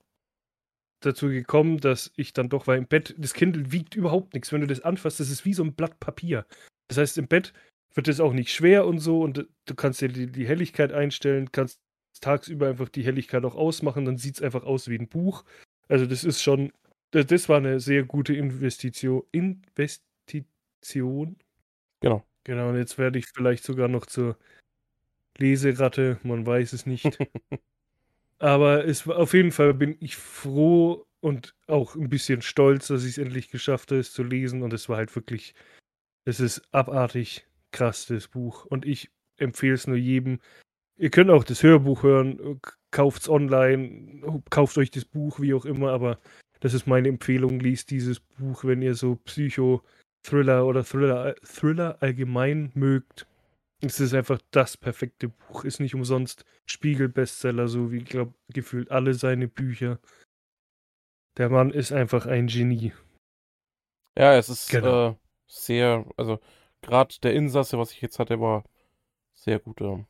dazu 1.01 1.27
gekommen, 1.27 1.79
dass 1.79 2.13
ich 2.15 2.31
dann 2.31 2.47
doch, 2.47 2.65
weil 2.67 2.77
im 2.77 2.87
Bett, 2.87 3.13
das 3.17 3.33
Kindle 3.33 3.73
wiegt 3.73 3.95
überhaupt 3.95 4.33
nichts. 4.33 4.53
Wenn 4.53 4.61
du 4.61 4.67
das 4.67 4.79
anfasst, 4.79 5.19
das 5.19 5.29
ist 5.29 5.43
wie 5.43 5.53
so 5.53 5.63
ein 5.63 5.75
Blatt 5.75 5.99
Papier. 5.99 6.45
Das 6.87 6.97
heißt, 6.97 7.17
im 7.17 7.27
Bett 7.27 7.53
wird 7.93 8.07
es 8.07 8.19
auch 8.21 8.33
nicht 8.33 8.53
schwer 8.53 8.87
und 8.87 8.99
so 8.99 9.21
und 9.21 9.47
du 9.65 9.75
kannst 9.75 10.01
dir 10.01 10.07
die, 10.07 10.27
die 10.27 10.47
Helligkeit 10.47 10.93
einstellen, 10.93 11.51
kannst 11.51 11.79
tagsüber 12.21 12.67
einfach 12.67 12.89
die 12.89 13.03
Helligkeit 13.03 13.45
auch 13.45 13.55
ausmachen, 13.55 14.05
dann 14.05 14.17
sieht 14.17 14.35
es 14.35 14.41
einfach 14.41 14.63
aus 14.63 14.87
wie 14.89 14.97
ein 14.97 15.07
Buch. 15.07 15.43
Also 15.87 16.05
das 16.05 16.23
ist 16.23 16.41
schon, 16.41 16.71
das, 17.11 17.27
das 17.27 17.49
war 17.49 17.57
eine 17.57 17.79
sehr 17.79 18.03
gute 18.03 18.33
Investition. 18.33 19.23
Investition. 19.31 20.45
Genau. 22.01 22.23
Genau, 22.45 22.69
und 22.69 22.77
jetzt 22.77 22.97
werde 22.97 23.19
ich 23.19 23.27
vielleicht 23.27 23.63
sogar 23.63 23.87
noch 23.87 24.05
zur 24.05 24.37
Leseratte, 25.37 26.19
man 26.23 26.45
weiß 26.45 26.73
es 26.73 26.85
nicht. 26.85 27.05
Aber 28.39 28.85
es 28.85 29.07
auf 29.07 29.33
jeden 29.33 29.51
Fall 29.51 29.73
bin 29.73 29.95
ich 30.01 30.17
froh 30.17 31.05
und 31.21 31.55
auch 31.67 31.95
ein 31.95 32.09
bisschen 32.09 32.41
stolz, 32.41 32.87
dass 32.87 33.03
ich 33.03 33.11
es 33.11 33.17
endlich 33.17 33.49
geschafft 33.49 33.91
habe, 33.91 34.01
es 34.01 34.11
zu 34.11 34.23
lesen. 34.23 34.61
Und 34.63 34.73
es 34.73 34.89
war 34.89 34.97
halt 34.97 35.15
wirklich, 35.15 35.55
es 36.25 36.41
ist 36.41 36.61
abartig 36.73 37.47
krass, 37.71 38.05
das 38.07 38.27
Buch. 38.27 38.65
Und 38.65 38.85
ich 38.85 39.09
empfehle 39.37 39.75
es 39.75 39.87
nur 39.87 39.95
jedem. 39.95 40.39
Ihr 40.97 41.09
könnt 41.09 41.31
auch 41.31 41.43
das 41.43 41.63
Hörbuch 41.63 42.03
hören, 42.03 42.59
kauft 42.91 43.23
es 43.23 43.29
online, 43.29 44.21
kauft 44.49 44.77
euch 44.77 44.91
das 44.91 45.05
Buch, 45.05 45.39
wie 45.39 45.53
auch 45.53 45.65
immer, 45.65 45.91
aber 45.91 46.19
das 46.59 46.73
ist 46.73 46.87
meine 46.87 47.09
Empfehlung, 47.09 47.59
liest 47.59 47.91
dieses 47.91 48.19
Buch, 48.19 48.63
wenn 48.63 48.81
ihr 48.81 48.95
so 48.95 49.15
Psycho-Thriller 49.15 50.65
oder 50.65 50.83
Thriller, 50.83 51.35
Thriller 51.43 51.97
allgemein 52.01 52.71
mögt. 52.73 53.27
Es 53.81 53.99
ist 53.99 54.13
einfach 54.13 54.39
das 54.51 54.77
perfekte 54.77 55.27
Buch. 55.27 55.65
Ist 55.65 55.81
nicht 55.81 55.93
umsonst 55.93 56.45
Spiegel-Bestseller, 56.67 57.67
so 57.67 57.91
wie, 57.91 57.99
glaube 57.99 58.33
gefühlt 58.53 58.91
alle 58.91 59.13
seine 59.13 59.49
Bücher. 59.49 59.99
Der 61.35 61.49
Mann 61.49 61.71
ist 61.71 61.91
einfach 61.91 62.27
ein 62.27 62.47
Genie. 62.47 62.93
Ja, 64.17 64.37
es 64.37 64.47
ist 64.47 64.69
genau. 64.69 65.09
äh, 65.09 65.15
sehr, 65.47 66.05
also 66.15 66.39
gerade 66.81 67.15
der 67.23 67.33
Insasse, 67.33 67.77
was 67.77 67.91
ich 67.91 68.01
jetzt 68.01 68.19
hatte, 68.19 68.39
war 68.39 68.63
sehr 69.33 69.59
gut. 69.59 69.81
Ja. 69.81 70.05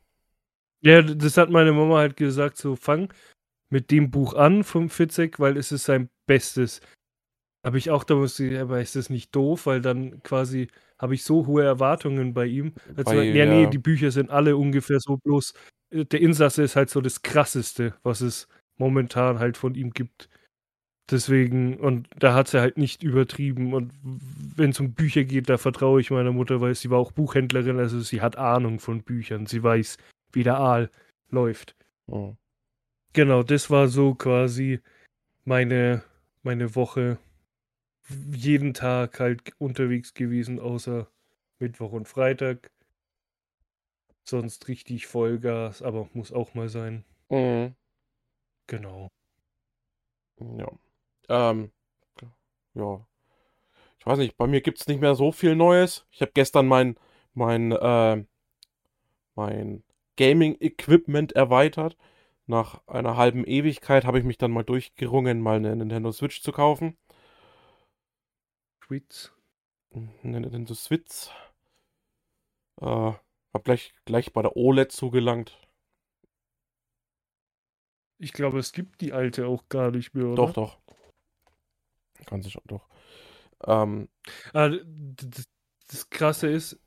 Ja, 0.84 1.02
das 1.02 1.36
hat 1.36 1.50
meine 1.50 1.72
Mama 1.72 1.96
halt 1.98 2.16
gesagt, 2.16 2.58
so 2.58 2.76
fang 2.76 3.12
mit 3.70 3.90
dem 3.90 4.10
Buch 4.10 4.34
an 4.34 4.64
vom 4.64 4.88
Fitzek, 4.90 5.40
weil 5.40 5.56
es 5.56 5.72
ist 5.72 5.84
sein 5.84 6.08
Bestes. 6.26 6.80
Habe 7.64 7.78
ich 7.78 7.90
auch 7.90 8.04
da 8.04 8.14
musste 8.14 8.44
ich, 8.44 8.58
aber 8.58 8.80
ist 8.80 8.94
das 8.94 9.08
nicht 9.08 9.34
doof, 9.34 9.66
weil 9.66 9.80
dann 9.80 10.22
quasi 10.22 10.68
habe 10.98 11.14
ich 11.14 11.24
so 11.24 11.46
hohe 11.46 11.64
Erwartungen 11.64 12.34
bei 12.34 12.46
ihm. 12.46 12.74
Also, 12.96 13.12
bei, 13.12 13.24
ja, 13.24 13.46
nee, 13.46 13.66
die 13.66 13.78
Bücher 13.78 14.10
sind 14.10 14.30
alle 14.30 14.56
ungefähr 14.56 15.00
so, 15.00 15.16
bloß 15.16 15.54
äh, 15.90 16.04
der 16.04 16.20
Insasse 16.20 16.62
ist 16.62 16.76
halt 16.76 16.90
so 16.90 17.00
das 17.00 17.22
krasseste, 17.22 17.94
was 18.02 18.20
es 18.20 18.48
momentan 18.76 19.38
halt 19.38 19.56
von 19.56 19.74
ihm 19.74 19.90
gibt. 19.90 20.28
Deswegen, 21.10 21.78
und 21.78 22.08
da 22.18 22.34
hat 22.34 22.48
sie 22.48 22.60
halt 22.60 22.78
nicht 22.78 23.02
übertrieben. 23.02 23.74
Und 23.74 23.92
wenn 24.02 24.70
es 24.70 24.80
um 24.80 24.94
Bücher 24.94 25.24
geht, 25.24 25.48
da 25.48 25.58
vertraue 25.58 26.00
ich 26.00 26.10
meiner 26.10 26.32
Mutter, 26.32 26.60
weil 26.60 26.74
sie 26.74 26.90
war 26.90 26.98
auch 26.98 27.12
Buchhändlerin, 27.12 27.78
also 27.78 28.00
sie 28.00 28.20
hat 28.20 28.36
Ahnung 28.36 28.78
von 28.78 29.02
Büchern. 29.02 29.46
Sie 29.46 29.62
weiß, 29.62 29.98
wie 30.34 30.42
der 30.42 30.58
Aal 30.58 30.90
läuft. 31.30 31.76
Oh. 32.06 32.34
Genau, 33.12 33.42
das 33.42 33.70
war 33.70 33.88
so 33.88 34.14
quasi 34.14 34.80
meine, 35.44 36.02
meine 36.42 36.74
Woche 36.74 37.18
jeden 38.32 38.74
Tag 38.74 39.20
halt 39.20 39.52
unterwegs 39.58 40.14
gewesen, 40.14 40.60
außer 40.60 41.08
Mittwoch 41.58 41.92
und 41.92 42.08
Freitag. 42.08 42.70
Sonst 44.24 44.68
richtig 44.68 45.06
Vollgas, 45.06 45.82
aber 45.82 46.08
muss 46.12 46.32
auch 46.32 46.54
mal 46.54 46.68
sein. 46.68 47.04
Mhm. 47.30 47.74
Genau. 48.66 49.10
Ja. 50.38 50.72
Ähm, 51.28 51.72
ja. 52.74 53.06
Ich 53.98 54.06
weiß 54.06 54.18
nicht, 54.18 54.36
bei 54.36 54.46
mir 54.46 54.60
gibt 54.60 54.80
es 54.80 54.88
nicht 54.88 55.00
mehr 55.00 55.14
so 55.14 55.32
viel 55.32 55.56
Neues. 55.56 56.06
Ich 56.10 56.20
habe 56.20 56.32
gestern 56.34 56.66
mein, 56.66 56.98
mein, 57.32 57.72
äh, 57.72 58.24
mein 59.34 59.82
Gaming-Equipment 60.16 61.32
erweitert. 61.32 61.96
Nach 62.46 62.86
einer 62.86 63.16
halben 63.16 63.44
Ewigkeit 63.44 64.04
habe 64.04 64.18
ich 64.18 64.24
mich 64.24 64.36
dann 64.38 64.50
mal 64.50 64.64
durchgerungen, 64.64 65.40
mal 65.40 65.56
eine 65.56 65.74
Nintendo 65.76 66.12
Switch 66.12 66.42
zu 66.42 66.52
kaufen. 66.52 66.96
Switch. 68.84 69.30
Nintendo 70.22 70.74
Switch. 70.74 71.30
Äh, 72.80 73.12
hab 73.54 73.64
gleich, 73.64 73.94
gleich 74.04 74.32
bei 74.32 74.42
der 74.42 74.56
OLED 74.56 74.92
zugelangt. 74.92 75.58
Ich 78.18 78.32
glaube, 78.32 78.58
es 78.58 78.72
gibt 78.72 79.00
die 79.00 79.12
alte 79.12 79.46
auch 79.46 79.68
gar 79.68 79.90
nicht 79.90 80.14
mehr, 80.14 80.26
oder? 80.26 80.46
Doch, 80.46 80.52
doch. 80.52 80.78
Kann 82.26 82.42
sich 82.42 82.52
schon, 82.52 82.62
doch. 82.66 82.88
Ähm, 83.66 84.08
ah, 84.52 84.68
das, 84.68 85.48
das 85.88 86.10
Krasse 86.10 86.48
ist, 86.48 86.80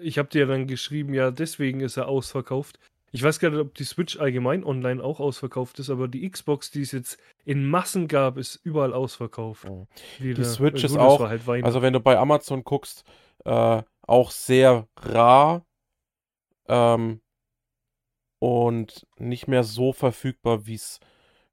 ich 0.00 0.18
habe 0.18 0.28
dir 0.28 0.46
dann 0.46 0.66
geschrieben, 0.66 1.14
ja, 1.14 1.30
deswegen 1.30 1.80
ist 1.80 1.96
er 1.96 2.08
ausverkauft. 2.08 2.78
Ich 3.14 3.22
weiß 3.22 3.38
gar 3.40 3.50
nicht, 3.50 3.60
ob 3.60 3.74
die 3.74 3.84
Switch 3.84 4.18
allgemein 4.18 4.64
online 4.64 5.02
auch 5.02 5.20
ausverkauft 5.20 5.78
ist, 5.78 5.90
aber 5.90 6.08
die 6.08 6.28
Xbox, 6.28 6.70
die 6.70 6.80
es 6.80 6.92
jetzt 6.92 7.18
in 7.44 7.66
Massen 7.66 8.08
gab, 8.08 8.38
ist 8.38 8.60
überall 8.64 8.94
ausverkauft. 8.94 9.66
Wieder. 10.18 10.42
Die 10.42 10.48
Switch 10.48 10.82
Gut, 10.82 10.84
ist 10.84 10.96
auch, 10.96 11.20
halt 11.20 11.46
also 11.46 11.82
wenn 11.82 11.92
du 11.92 12.00
bei 12.00 12.16
Amazon 12.16 12.64
guckst, 12.64 13.04
äh, 13.44 13.82
auch 14.06 14.30
sehr 14.30 14.88
rar 14.96 15.64
ähm, 16.68 17.20
und 18.38 19.06
nicht 19.18 19.46
mehr 19.46 19.62
so 19.62 19.92
verfügbar, 19.92 20.66
wie 20.66 20.74
es 20.74 20.98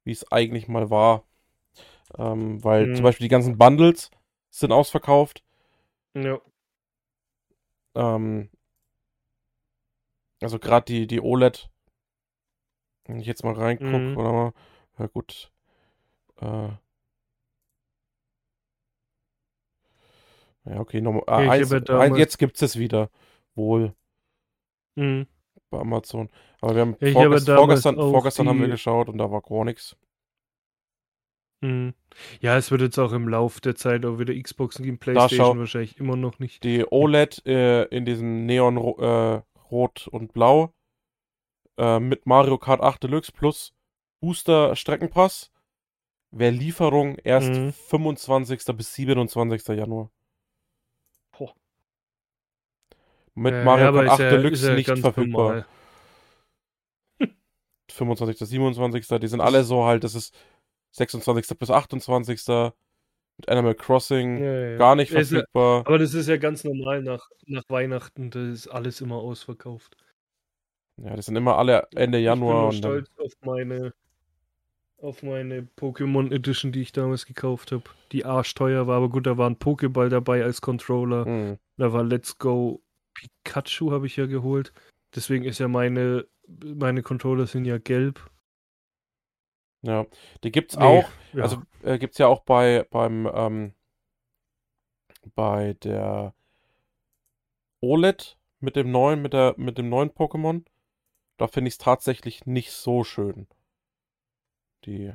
wie 0.04 0.12
es 0.12 0.30
eigentlich 0.32 0.66
mal 0.66 0.88
war. 0.88 1.24
Ähm, 2.18 2.64
weil 2.64 2.86
Mhm. 2.86 2.96
zum 2.96 3.04
Beispiel 3.04 3.26
die 3.26 3.30
ganzen 3.30 3.58
Bundles 3.58 4.10
sind 4.50 4.72
ausverkauft. 4.72 5.44
ja. 6.14 6.40
Ähm, 7.94 8.50
also 10.42 10.58
gerade 10.58 10.84
die, 10.86 11.06
die 11.06 11.20
OLED, 11.20 11.68
wenn 13.06 13.20
ich 13.20 13.26
jetzt 13.26 13.44
mal 13.44 13.54
reingucke, 13.54 13.98
Mhm. 13.98 14.16
oder 14.16 14.32
mal, 14.32 14.52
ja 14.98 15.06
gut. 15.06 15.52
Äh, 16.40 16.68
ja, 20.64 20.78
okay, 20.78 21.00
nochmal. 21.00 21.22
Ich 21.26 21.50
eins, 21.50 21.70
habe 21.70 21.74
ja 21.74 21.80
ein, 21.80 21.84
damals- 21.84 22.18
jetzt 22.18 22.38
gibt 22.38 22.60
es 22.62 22.76
wieder. 22.78 23.10
Wohl 23.54 23.94
Mhm. 24.96 25.26
bei 25.70 25.78
Amazon. 25.80 26.30
Aber 26.60 26.74
wir 26.74 26.82
haben 26.82 26.96
damals 27.00 27.44
vorgestern, 27.46 27.96
vorgestern 27.96 28.48
haben 28.48 28.60
wir 28.60 28.68
geschaut 28.68 29.08
und 29.08 29.18
da 29.18 29.30
war 29.30 29.42
gar 29.42 29.64
nichts. 29.64 29.96
Mhm. 31.62 31.94
Ja, 32.40 32.56
es 32.56 32.70
wird 32.70 32.80
jetzt 32.80 32.98
auch 32.98 33.12
im 33.12 33.28
Lauf 33.28 33.60
der 33.60 33.76
Zeit 33.76 34.04
auch 34.06 34.18
wieder 34.18 34.34
Xboxen 34.34 34.84
geben, 34.84 34.98
schau. 35.02 35.12
Playstation 35.12 35.58
wahrscheinlich 35.58 35.98
immer 35.98 36.16
noch 36.16 36.38
nicht. 36.38 36.64
Die 36.64 36.84
OLED 36.90 37.44
äh, 37.46 37.84
in 37.84 38.04
diesem 38.06 38.46
Neon 38.46 38.76
äh, 38.78 39.42
Rot 39.70 40.08
und 40.08 40.32
Blau 40.32 40.72
äh, 41.76 42.00
mit 42.00 42.26
Mario 42.26 42.58
Kart 42.58 42.80
8 42.80 43.02
Deluxe 43.02 43.30
plus 43.32 43.72
Booster 44.20 44.74
Streckenpass 44.74 45.50
wäre 46.30 46.52
Lieferung 46.52 47.16
erst 47.16 47.50
Mhm. 47.50 47.72
25. 47.72 48.76
bis 48.76 48.94
27. 48.94 49.66
Januar. 49.76 50.10
Boah. 51.36 51.54
Mit 53.34 53.52
Ja, 53.54 53.64
Mario 53.64 53.92
Kart 53.92 54.08
8 54.08 54.12
ist 54.12 54.18
ja- 54.24 54.30
Deluxe 54.30 54.54
ist 54.62 54.68
ja 54.68 54.74
nicht 54.74 54.98
verfügbar. 54.98 55.44
normal. 55.44 55.66
25. 57.90 58.38
27. 58.48 59.06
Die 59.20 59.28
sind 59.28 59.40
alle 59.40 59.62
so 59.64 59.84
halt, 59.84 60.04
das 60.04 60.14
ist 60.14 60.34
26. 60.92 61.58
bis 61.58 61.70
28. 61.70 62.72
Mit 63.36 63.48
Animal 63.48 63.74
Crossing 63.74 64.38
Ja, 64.38 64.70
ja. 64.70 64.76
gar 64.76 64.96
nicht 64.96 65.10
verfügbar. 65.10 65.86
Aber 65.86 65.98
das 65.98 66.12
ist 66.12 66.28
ja 66.28 66.36
ganz 66.36 66.62
normal 66.64 67.02
nach, 67.02 67.30
nach 67.46 67.62
Weihnachten, 67.68 68.30
da 68.30 68.50
ist 68.50 68.68
alles 68.68 69.00
immer 69.00 69.16
ausverkauft. 69.16 69.96
Ja, 71.02 71.16
das 71.16 71.26
sind 71.26 71.36
immer 71.36 71.56
alle 71.56 71.88
Ende 71.94 72.18
Januar 72.18 72.70
ich 72.70 72.80
bin 72.80 72.90
stolz 72.90 73.10
auf 73.16 73.32
meine 73.42 73.94
auf 74.98 75.22
meine 75.22 75.66
Pokémon 75.78 76.30
Edition, 76.30 76.72
die 76.72 76.82
ich 76.82 76.92
damals 76.92 77.24
gekauft 77.24 77.72
habe. 77.72 77.84
Die 78.12 78.26
arschteuer 78.26 78.86
war, 78.86 78.98
aber 78.98 79.08
gut, 79.08 79.26
da 79.26 79.38
war 79.38 79.48
ein 79.48 79.56
Pokéball 79.56 80.10
dabei 80.10 80.44
als 80.44 80.60
Controller. 80.60 81.24
Hm. 81.24 81.58
Da 81.78 81.94
war 81.94 82.04
Let's 82.04 82.36
Go 82.36 82.82
Pikachu 83.14 83.92
habe 83.92 84.06
ich 84.06 84.16
ja 84.16 84.26
geholt. 84.26 84.74
Deswegen 85.14 85.44
ist 85.44 85.58
ja 85.58 85.68
meine 85.68 86.26
meine 86.62 87.02
Controller 87.02 87.46
sind 87.46 87.64
ja 87.64 87.78
gelb. 87.78 88.30
Ja, 89.82 90.06
die 90.44 90.52
gibt's 90.52 90.76
Nee, 90.76 90.84
auch. 90.86 91.10
ja. 91.32 91.42
Also 91.42 91.62
äh, 91.82 91.98
gibt's 91.98 92.18
ja 92.18 92.26
auch 92.26 92.40
bei 92.40 92.86
beim 92.90 93.28
ähm, 93.32 93.74
bei 95.34 95.74
der 95.82 96.34
OLED 97.82 98.36
mit 98.60 98.76
dem 98.76 98.90
neuen 98.90 99.22
mit 99.22 99.32
der 99.32 99.54
mit 99.56 99.78
dem 99.78 99.88
neuen 99.88 100.10
Pokémon. 100.10 100.64
Da 101.38 101.46
finde 101.48 101.68
ich 101.68 101.74
es 101.74 101.78
tatsächlich 101.78 102.46
nicht 102.46 102.72
so 102.72 103.04
schön. 103.04 103.46
Die 104.84 105.12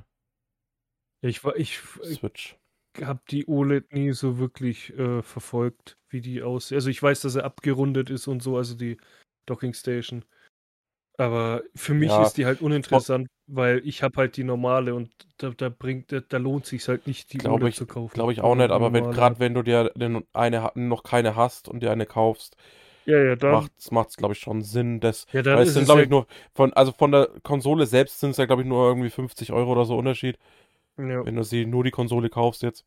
ich 1.22 1.44
war 1.44 1.56
ich 1.56 1.80
Switch. 2.04 2.58
habe 3.02 3.22
die 3.30 3.48
OLED 3.48 3.94
nie 3.94 4.12
so 4.12 4.38
wirklich 4.38 4.94
äh, 4.98 5.22
verfolgt, 5.22 5.98
wie 6.10 6.22
die 6.22 6.42
aussieht. 6.44 6.76
Also 6.76 6.90
ich 6.90 7.02
weiß, 7.02 7.22
dass 7.22 7.36
er 7.36 7.44
abgerundet 7.44 8.10
ist 8.10 8.28
und 8.28 8.42
so, 8.42 8.58
also 8.58 8.76
die 8.76 8.98
Docking 9.46 9.74
Station. 9.74 10.26
Aber 11.18 11.64
für 11.76 11.94
mich 11.94 12.18
Ja, 12.18 12.20
ist 12.20 12.38
die 12.38 12.46
halt 12.46 12.62
uninteressant, 12.62 13.28
weil 13.48 13.82
ich 13.86 14.04
habe 14.04 14.18
halt 14.18 14.38
die 14.38 14.44
normale 14.44 14.96
und 14.96 15.12
da, 15.38 15.50
da 15.52 15.70
bringt, 15.70 16.12
da, 16.12 16.20
da 16.22 16.38
lohnt 16.38 16.66
sich 16.66 16.88
halt 16.88 17.08
nicht, 17.08 17.34
die 17.34 17.44
Glaube 17.44 17.48
OLED 17.48 17.70
ich, 17.70 17.76
zu 17.76 17.86
kaufen. 17.88 18.14
glaube 18.14 18.32
ich 18.34 18.42
auch 18.42 18.56
nicht. 18.56 18.72
Aber 18.72 18.94
wenn 18.94 19.10
gerade 19.10 19.40
wenn 19.40 19.54
du 19.54 19.62
dir 19.64 19.92
eine 20.34 20.72
noch 20.76 21.04
keine 21.04 21.36
hast 21.36 21.68
und 21.68 21.82
dir 21.82 21.92
eine 21.92 22.06
kaufst, 22.06 22.56
Ja, 23.06 23.18
ja, 23.24 23.36
dann, 23.36 23.70
macht's 23.70 23.92
macht's 23.92 24.18
glaube 24.18 24.34
ich 24.36 24.40
schon 24.42 24.64
Sinn, 24.64 25.00
das 25.02 25.28
ja, 25.32 25.42
dann 25.42 25.60
Weil 25.60 25.64
es 25.64 25.74
ist 25.76 25.76
sind, 25.76 25.86
glaube 25.86 26.04
ich, 26.04 26.10
nur 26.10 26.28
von, 26.56 26.74
also 26.74 26.92
von 26.94 27.12
der 27.12 27.30
Konsole 27.44 27.86
selbst 27.88 28.20
sind 28.22 28.32
es 28.32 28.38
ja, 28.38 28.46
glaube 28.46 28.64
ich, 28.64 28.68
nur 28.68 28.88
irgendwie 28.88 29.10
50 29.12 29.54
Euro 29.54 29.74
oder 29.74 29.86
so 29.86 29.98
Unterschied, 29.98 30.40
ja. 30.98 31.26
wenn 31.26 31.36
du 31.38 31.44
sie 31.44 31.66
nur 31.66 31.84
die 31.86 31.92
Konsole 31.92 32.30
kaufst 32.30 32.64
jetzt. 32.64 32.86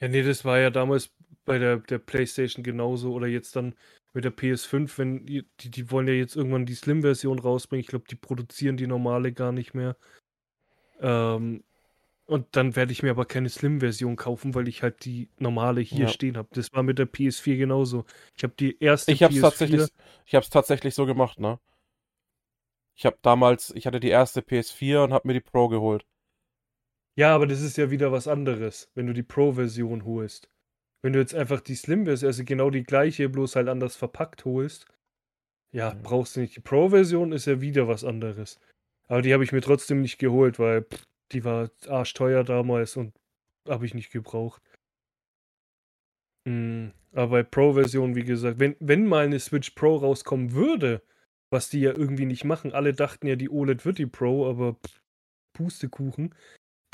ja, 0.00 0.08
nee, 0.08 0.22
das 0.22 0.44
war 0.44 0.58
ja 0.58 0.70
damals 0.70 1.10
bei 1.44 1.58
der, 1.58 1.78
der 1.78 1.98
Playstation 1.98 2.62
genauso 2.64 3.12
oder 3.12 3.26
jetzt 3.26 3.56
dann 3.56 3.74
mit 4.14 4.24
der 4.24 4.30
PS5, 4.30 4.98
wenn 4.98 5.26
die, 5.26 5.44
die, 5.60 5.90
wollen 5.90 6.08
ja 6.08 6.14
jetzt 6.14 6.36
irgendwann 6.36 6.66
die 6.66 6.74
Slim-Version 6.74 7.38
rausbringen. 7.40 7.80
Ich 7.82 7.88
glaube, 7.88 8.06
die 8.08 8.16
produzieren 8.16 8.76
die 8.76 8.86
normale 8.86 9.32
gar 9.32 9.52
nicht 9.52 9.74
mehr. 9.74 9.96
Ähm, 11.00 11.64
und 12.26 12.46
dann 12.56 12.76
werde 12.76 12.92
ich 12.92 13.02
mir 13.02 13.10
aber 13.10 13.26
keine 13.26 13.50
Slim-Version 13.50 14.16
kaufen, 14.16 14.54
weil 14.54 14.68
ich 14.68 14.82
halt 14.82 15.04
die 15.04 15.28
normale 15.38 15.80
hier 15.82 16.06
Ja. 16.06 16.12
stehen 16.12 16.36
habe. 16.38 16.48
Das 16.52 16.72
war 16.72 16.82
mit 16.82 16.98
der 16.98 17.06
PS4 17.06 17.56
genauso. 17.56 18.06
Ich 18.36 18.44
habe 18.44 18.54
die 18.58 18.78
erste 18.82 19.12
Ich 19.12 19.22
habe 19.22 19.32
es 19.32 19.40
PS4. 19.40 19.40
tatsächlich, 19.40 19.90
ich 20.26 20.34
habe 20.34 20.44
es 20.44 20.50
tatsächlich 20.50 20.94
so 20.94 21.06
gemacht, 21.06 21.38
ne? 21.40 21.58
Ich 22.96 23.06
habe 23.06 23.16
damals, 23.22 23.70
ich 23.76 23.86
hatte 23.86 24.00
die 24.00 24.08
erste 24.08 24.42
PS4 24.42 25.04
und 25.04 25.12
habe 25.12 25.28
mir 25.28 25.34
die 25.34 25.40
Pro 25.40 25.68
geholt. 25.68 26.04
Ja, 27.16 27.34
aber 27.34 27.46
das 27.48 27.60
ist 27.60 27.76
ja 27.76 27.90
wieder 27.90 28.12
was 28.12 28.28
anderes, 28.28 28.88
wenn 28.94 29.06
du 29.08 29.12
die 29.12 29.22
Pro-Version 29.24 30.04
holst. 30.04 30.48
Wenn 31.04 31.12
du 31.12 31.18
jetzt 31.18 31.34
einfach 31.34 31.60
die 31.60 31.74
Slim-Version, 31.74 32.28
also 32.28 32.44
genau 32.46 32.70
die 32.70 32.82
gleiche, 32.82 33.28
bloß 33.28 33.56
halt 33.56 33.68
anders 33.68 33.94
verpackt 33.94 34.46
holst, 34.46 34.86
ja, 35.70 35.90
Ja. 35.90 36.00
brauchst 36.02 36.34
du 36.34 36.40
nicht. 36.40 36.56
Die 36.56 36.60
Pro-Version 36.60 37.32
ist 37.32 37.44
ja 37.44 37.60
wieder 37.60 37.86
was 37.88 38.04
anderes. 38.04 38.58
Aber 39.08 39.20
die 39.20 39.34
habe 39.34 39.44
ich 39.44 39.52
mir 39.52 39.60
trotzdem 39.60 40.00
nicht 40.00 40.16
geholt, 40.18 40.58
weil 40.58 40.84
pff, 40.84 41.04
die 41.32 41.44
war 41.44 41.70
arschteuer 41.88 42.42
damals 42.42 42.96
und 42.96 43.12
habe 43.68 43.84
ich 43.84 43.92
nicht 43.92 44.12
gebraucht. 44.12 44.62
Mm, 46.46 46.88
aber 47.12 47.28
bei 47.28 47.42
Pro-Version, 47.42 48.14
wie 48.14 48.24
gesagt, 48.24 48.58
wenn, 48.58 48.74
wenn 48.80 49.06
mal 49.06 49.26
eine 49.26 49.40
Switch 49.40 49.70
Pro 49.72 49.96
rauskommen 49.96 50.52
würde, 50.52 51.02
was 51.50 51.68
die 51.68 51.80
ja 51.80 51.92
irgendwie 51.92 52.26
nicht 52.26 52.44
machen, 52.44 52.72
alle 52.72 52.94
dachten 52.94 53.26
ja, 53.26 53.36
die 53.36 53.50
OLED 53.50 53.84
wird 53.84 53.98
die 53.98 54.06
Pro, 54.06 54.48
aber 54.48 54.74
pff, 54.74 55.02
Pustekuchen, 55.52 56.34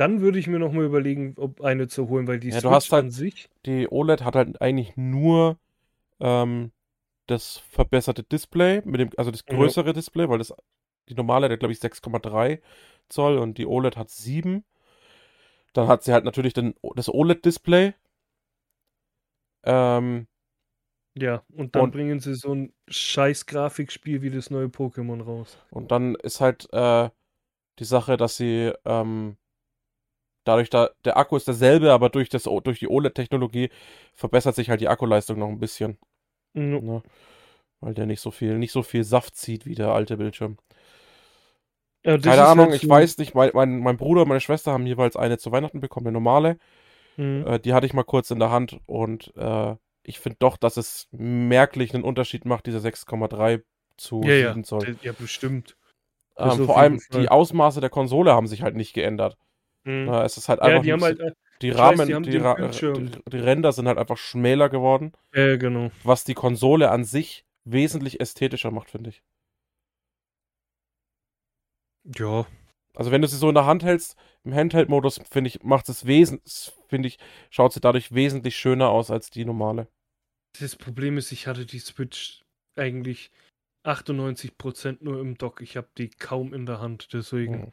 dann 0.00 0.20
würde 0.20 0.38
ich 0.38 0.46
mir 0.46 0.58
nochmal 0.58 0.84
überlegen, 0.84 1.34
ob 1.36 1.60
eine 1.60 1.86
zu 1.88 2.08
holen, 2.08 2.26
weil 2.26 2.40
die 2.40 2.48
Ja, 2.48 2.54
du 2.56 2.60
Switch 2.62 2.72
hast 2.72 2.92
halt- 2.92 3.04
an 3.04 3.10
sich, 3.10 3.48
Die 3.66 3.86
OLED 3.90 4.24
hat 4.24 4.34
halt 4.34 4.60
eigentlich 4.62 4.96
nur 4.96 5.58
ähm, 6.20 6.72
das 7.26 7.58
verbesserte 7.58 8.22
Display, 8.22 8.82
mit 8.84 9.00
dem, 9.00 9.10
also 9.16 9.30
das 9.30 9.44
Ja. 9.48 9.54
größere 9.56 9.92
Display, 9.92 10.28
weil 10.28 10.38
das 10.38 10.52
die 11.08 11.14
normale 11.14 11.48
hat, 11.48 11.58
glaube 11.58 11.72
ich, 11.72 11.80
6,3 11.80 12.60
Zoll 13.08 13.38
und 13.38 13.58
die 13.58 13.66
OLED 13.66 13.96
hat 13.96 14.10
7. 14.10 14.64
Dann 15.72 15.88
hat 15.88 16.02
sie 16.02 16.12
halt 16.12 16.24
natürlich 16.24 16.52
den, 16.52 16.74
das 16.96 17.08
OLED-Display. 17.08 17.94
Ähm, 19.64 20.26
ja, 21.14 21.42
und 21.54 21.74
dann 21.76 21.84
Und- 21.84 21.90
bringen 21.92 22.20
sie 22.20 22.34
so 22.34 22.54
ein 22.54 22.72
scheiß 22.88 23.46
Grafikspiel 23.46 24.22
wie 24.22 24.30
das 24.30 24.50
neue 24.50 24.66
Pokémon 24.66 25.22
raus. 25.22 25.58
Und 25.70 25.90
dann 25.90 26.14
ist 26.16 26.40
halt 26.40 26.68
äh, 26.72 27.10
die 27.78 27.84
Sache, 27.84 28.16
dass 28.16 28.36
sie 28.36 28.72
ähm, 28.84 29.36
dadurch, 30.44 30.70
da 30.70 30.90
der 31.04 31.16
Akku 31.16 31.36
ist 31.36 31.48
derselbe, 31.48 31.92
aber 31.92 32.08
durch 32.10 32.28
das 32.28 32.44
durch 32.44 32.78
die 32.80 32.88
OLED-Technologie 32.88 33.70
verbessert 34.14 34.56
sich 34.56 34.70
halt 34.70 34.80
die 34.80 34.88
Akkuleistung 34.88 35.38
noch 35.38 35.48
ein 35.48 35.60
bisschen, 35.60 35.98
Mm, 36.54 36.80
ne? 36.80 37.02
Weil 37.80 37.94
der 37.94 38.06
nicht 38.06 38.20
so 38.20 38.30
viel, 38.32 38.58
nicht 38.58 38.72
so 38.72 38.82
viel 38.82 39.04
Saft 39.04 39.36
zieht 39.36 39.66
wie 39.66 39.74
der 39.76 39.90
alte 39.92 40.16
Bildschirm. 40.18 40.58
ja, 42.04 42.16
Keine 42.20 42.44
Ahnung, 42.44 42.72
halt 42.72 42.74
ich 42.74 42.86
weiß 42.88 43.16
nicht, 43.18 43.34
mein, 43.34 43.50
mein, 43.54 43.78
mein 43.80 43.96
Bruder 43.96 44.22
und 44.22 44.28
meine 44.28 44.40
Schwester 44.40 44.72
haben 44.72 44.86
jeweils 44.86 45.16
eine 45.16 45.38
zu 45.38 45.52
Weihnachten 45.52 45.80
bekommen, 45.80 46.06
eine 46.08 46.12
normale. 46.14 46.58
Mm, 47.18 47.44
Äh, 47.44 47.60
die 47.60 47.74
hatte 47.74 47.86
ich 47.86 47.94
mal 47.94 48.04
kurz 48.04 48.30
in 48.30 48.38
der 48.40 48.50
Hand 48.50 48.80
und 48.86 49.32
äh, 49.36 49.76
ich 50.04 50.20
finde 50.20 50.38
doch, 50.40 50.56
dass 50.58 50.76
es 50.78 51.08
merklich 51.12 51.94
einen 51.94 52.04
Unterschied 52.04 52.44
macht, 52.46 52.66
diese 52.66 52.80
6,3 52.80 53.62
zu 53.98 54.30
ja, 54.30 54.34
ja, 54.34 54.54
7 54.54 54.64
Zoll. 54.64 54.88
d- 54.88 54.96
ja, 55.02 55.12
bestimmt. 55.12 55.76
Ähm, 56.36 56.60
vor 56.60 56.78
allem 56.78 57.02
die 57.12 57.28
Ausmaße 57.28 57.80
der 57.80 57.90
Konsole 57.90 58.32
haben 58.32 58.46
sich 58.48 58.62
halt 58.62 58.74
nicht 58.76 58.94
geändert. 58.94 59.36
Mm. 59.84 60.04
Na, 60.04 60.24
es 60.24 60.36
ist 60.36 60.48
halt 60.48 60.60
Ja, 60.60 60.66
einfach 60.66 60.82
die 60.82 60.92
haben 60.92 61.02
halt, 61.02 61.20
die 61.62 61.68
ich 61.68 61.74
weiß, 61.74 61.98
Rahmen, 61.98 62.22
die 62.22 62.30
die, 62.30 62.36
Ra 62.38 62.54
die, 62.54 63.10
die 63.30 63.38
Ränder 63.38 63.72
sind 63.72 63.88
halt 63.88 63.98
einfach 63.98 64.16
schmäler 64.16 64.68
geworden, 64.68 65.12
äh, 65.32 65.58
genau. 65.58 65.90
was 66.04 66.24
die 66.24 66.34
Konsole 66.34 66.90
an 66.90 67.04
sich 67.04 67.44
wesentlich 67.64 68.20
ästhetischer 68.20 68.70
macht, 68.70 68.90
finde 68.90 69.10
ich. 69.10 69.22
Ja, 72.16 72.46
Also 72.94 73.10
wenn 73.10 73.22
du 73.22 73.28
sie 73.28 73.36
so 73.36 73.48
in 73.48 73.54
der 73.54 73.66
Hand 73.66 73.84
hältst, 73.84 74.16
im 74.42 74.54
Handheld-Modus, 74.54 75.20
finde 75.30 75.48
ich, 75.48 75.62
macht 75.62 75.88
es 75.88 76.06
wesentlich, 76.06 76.72
finde 76.88 77.08
ich, 77.08 77.18
schaut 77.50 77.72
sie 77.72 77.80
dadurch 77.80 78.12
wesentlich 78.12 78.56
schöner 78.56 78.88
aus 78.88 79.10
als 79.10 79.30
die 79.30 79.44
normale. 79.44 79.86
Das 80.58 80.76
Problem 80.76 81.18
ist, 81.18 81.30
ich 81.30 81.46
hatte 81.46 81.66
die 81.66 81.78
Switch 81.78 82.42
eigentlich 82.76 83.30
98% 83.84 84.98
nur 85.00 85.20
im 85.20 85.36
Dock. 85.38 85.60
Ich 85.60 85.76
habe 85.76 85.88
die 85.96 86.08
kaum 86.08 86.52
in 86.52 86.66
der 86.66 86.80
Hand, 86.80 87.12
deswegen. 87.12 87.64
Hm. 87.64 87.72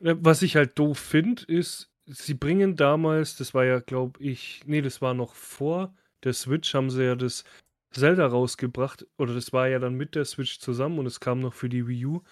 Was 0.00 0.42
ich 0.42 0.56
halt 0.56 0.78
doof 0.78 0.98
finde, 0.98 1.44
ist, 1.44 1.90
sie 2.06 2.34
bringen 2.34 2.74
damals, 2.74 3.36
das 3.36 3.52
war 3.52 3.64
ja, 3.64 3.80
glaube 3.80 4.22
ich, 4.22 4.62
nee, 4.66 4.80
das 4.80 5.02
war 5.02 5.14
noch 5.14 5.34
vor 5.34 5.94
der 6.24 6.32
Switch, 6.32 6.74
haben 6.74 6.90
sie 6.90 7.04
ja 7.04 7.14
das 7.14 7.44
Zelda 7.92 8.26
rausgebracht, 8.26 9.06
oder 9.18 9.34
das 9.34 9.52
war 9.52 9.68
ja 9.68 9.78
dann 9.78 9.94
mit 9.94 10.14
der 10.14 10.24
Switch 10.24 10.58
zusammen 10.58 10.98
und 10.98 11.06
es 11.06 11.20
kam 11.20 11.40
noch 11.40 11.54
für 11.54 11.68
die 11.68 11.86
Wii 11.86 12.06
U. 12.06 12.22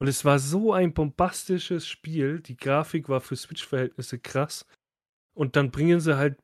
Und 0.00 0.08
es 0.08 0.24
war 0.24 0.38
so 0.38 0.72
ein 0.72 0.92
bombastisches 0.92 1.86
Spiel, 1.86 2.40
die 2.40 2.56
Grafik 2.56 3.08
war 3.08 3.20
für 3.20 3.36
Switch-Verhältnisse 3.36 4.18
krass. 4.18 4.66
Und 5.34 5.56
dann 5.56 5.70
bringen 5.70 6.00
sie 6.00 6.16
halt 6.16 6.36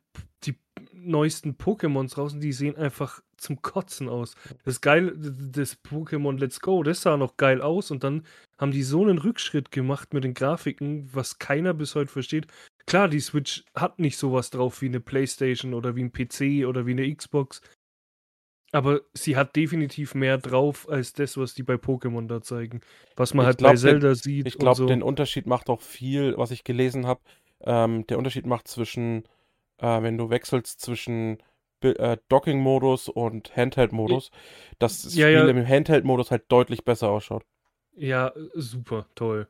die 0.44 0.56
neuesten 0.92 1.56
Pokémons 1.56 2.16
raus 2.16 2.32
und 2.32 2.40
die 2.40 2.52
sehen 2.52 2.76
einfach 2.76 3.22
zum 3.36 3.60
Kotzen 3.60 4.08
aus. 4.08 4.34
Das 4.64 4.80
geil, 4.80 5.14
das 5.16 5.82
Pokémon 5.84 6.38
Let's 6.38 6.60
Go, 6.60 6.82
das 6.82 7.02
sah 7.02 7.16
noch 7.16 7.36
geil 7.36 7.60
aus 7.60 7.90
und 7.90 8.04
dann 8.04 8.24
haben 8.60 8.72
die 8.72 8.82
so 8.82 9.02
einen 9.02 9.18
Rückschritt 9.18 9.70
gemacht 9.70 10.12
mit 10.12 10.24
den 10.24 10.34
Grafiken, 10.34 11.08
was 11.14 11.38
keiner 11.38 11.72
bis 11.72 11.94
heute 11.94 12.12
versteht. 12.12 12.46
Klar, 12.86 13.08
die 13.08 13.20
Switch 13.20 13.64
hat 13.74 13.98
nicht 13.98 14.18
sowas 14.18 14.50
drauf 14.50 14.82
wie 14.82 14.86
eine 14.86 15.00
Playstation 15.00 15.74
oder 15.74 15.96
wie 15.96 16.04
ein 16.04 16.12
PC 16.12 16.66
oder 16.66 16.86
wie 16.86 16.92
eine 16.92 17.14
Xbox. 17.14 17.62
Aber 18.72 19.00
sie 19.14 19.36
hat 19.36 19.56
definitiv 19.56 20.14
mehr 20.14 20.38
drauf 20.38 20.88
als 20.88 21.12
das, 21.12 21.36
was 21.36 21.54
die 21.54 21.62
bei 21.62 21.74
Pokémon 21.74 22.28
da 22.28 22.40
zeigen. 22.40 22.80
Was 23.16 23.34
man 23.34 23.44
Ich 23.44 23.46
halt 23.48 23.58
glaub, 23.58 23.72
bei 23.72 23.76
Zelda 23.76 24.14
sieht. 24.14 24.46
Ich 24.46 24.58
glaube, 24.58 24.76
so. 24.76 24.86
den 24.86 25.02
Unterschied 25.02 25.46
macht 25.46 25.70
auch 25.70 25.80
viel, 25.80 26.36
was 26.36 26.50
ich 26.50 26.62
gelesen 26.62 27.06
habe. 27.06 27.20
Ähm, 27.62 28.06
der 28.06 28.18
Unterschied 28.18 28.46
macht 28.46 28.68
zwischen, 28.68 29.24
äh, 29.78 30.02
wenn 30.02 30.16
du 30.18 30.30
wechselst 30.30 30.80
zwischen 30.80 31.38
äh, 31.82 32.16
Docking-Modus 32.28 33.08
und 33.08 33.56
Handheld-Modus, 33.56 34.30
dass 34.78 35.02
das 35.02 35.14
Ja, 35.14 35.26
Spiel 35.26 35.38
ja. 35.38 35.48
im 35.48 35.66
Handheld-Modus 35.66 36.30
halt 36.30 36.44
deutlich 36.48 36.84
besser 36.84 37.10
ausschaut. 37.10 37.44
Ja, 37.92 38.32
super, 38.54 39.06
toll. 39.14 39.48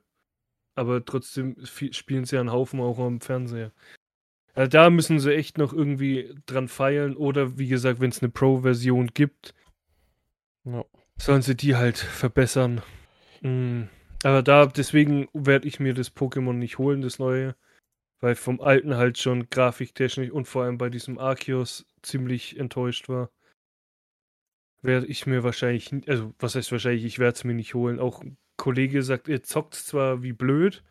Aber 0.75 1.05
trotzdem 1.05 1.57
spielen 1.65 2.25
sie 2.25 2.39
einen 2.39 2.53
Haufen 2.53 2.81
auch 2.81 2.99
am 2.99 3.21
Fernseher. 3.21 3.73
Also 4.55 4.69
da 4.71 4.91
müssen 4.91 5.21
sie 5.21 5.35
echt 5.35 5.59
noch 5.59 5.73
irgendwie 5.73 6.35
dran 6.47 6.69
feilen 6.69 7.17
oder 7.17 7.59
wie 7.59 7.69
gesagt, 7.69 8.01
wenn 8.01 8.11
es 8.11 8.23
eine 8.23 8.31
Pro-Version 8.31 9.09
gibt, 9.09 9.55
Ja. 10.65 10.85
sollen 11.19 11.43
sie 11.43 11.55
die 11.57 11.77
halt 11.77 11.99
verbessern. 11.99 12.83
Mm. 13.43 13.85
Aber 14.23 14.43
da, 14.43 14.67
deswegen 14.67 15.29
werde 15.33 15.69
ich 15.69 15.81
mir 15.81 15.95
das 15.95 16.15
Pokémon 16.15 16.55
nicht 16.55 16.79
holen, 16.79 17.01
das 17.01 17.19
neue. 17.19 17.55
Weil 18.21 18.35
vom 18.35 18.61
alten 18.61 18.97
halt 18.97 19.17
schon 19.17 19.49
grafiktechnisch 19.49 20.31
und 20.31 20.47
vor 20.47 20.65
allem 20.65 20.77
bei 20.77 20.91
diesem 20.91 21.19
Arceus 21.19 21.87
ziemlich 22.03 22.59
enttäuscht 22.59 23.09
war. 23.09 23.31
Werde 24.83 25.07
ich 25.07 25.27
mir 25.27 25.43
wahrscheinlich, 25.45 25.93
also 26.09 26.33
was 26.39 26.55
heißt 26.55 26.73
wahrscheinlich, 26.73 27.05
ich 27.05 27.19
werde 27.19 27.35
es 27.37 27.45
mir 27.45 27.55
nicht 27.55 27.75
holen. 27.75 28.01
Auch 28.01 28.23
ein 28.23 28.39
Kollege 28.57 29.03
sagt, 29.03 29.29
er 29.29 29.43
zockt 29.43 29.75
zwar 29.75 30.23
wie 30.23 30.33
blöd, 30.33 30.83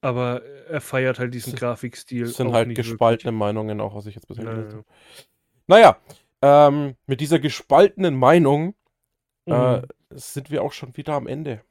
aber 0.00 0.44
er 0.44 0.80
feiert 0.80 1.18
halt 1.18 1.32
diesen 1.34 1.54
Es- 1.54 1.60
Grafikstil. 1.60 2.24
Es 2.24 2.36
sind 2.36 2.52
halt 2.52 2.74
gespaltene 2.74 3.32
Meinungen, 3.32 3.80
auch 3.80 3.94
was 3.94 4.06
ich 4.06 4.14
jetzt 4.14 4.28
bisher 4.28 4.44
wirklich. 4.44 4.68
gelesen 4.70 4.84
Naja. 5.68 5.88
habe. 5.88 5.98
Naja, 6.42 6.68
ähm, 6.68 6.94
mit 7.06 7.20
dieser 7.20 7.38
gespaltenen 7.38 8.16
Meinung 8.16 8.74
äh, 9.46 9.78
Mhm. 9.78 9.86
sind 10.10 10.50
wir 10.50 10.62
auch 10.62 10.72
schon 10.72 10.96
wieder 10.96 11.14
am 11.14 11.26
Ende 11.26 11.62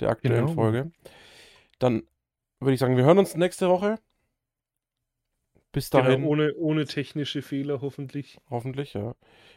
der 0.00 0.10
aktuellen 0.10 0.46
Genau. 0.46 0.54
Folge. 0.54 0.92
Dann 1.78 2.06
würde 2.60 2.74
ich 2.74 2.80
sagen, 2.80 2.96
wir 2.96 3.04
hören 3.04 3.18
uns 3.18 3.34
nächste 3.36 3.68
Woche. 3.68 3.98
Bis 5.72 5.90
dahin, 5.90 6.20
Genau, 6.20 6.28
ohne, 6.28 6.54
ohne 6.54 6.84
technische 6.86 7.42
Fehler 7.42 7.80
hoffentlich. 7.80 8.38
hoffentlich, 8.48 8.94
ja. 8.94 9.14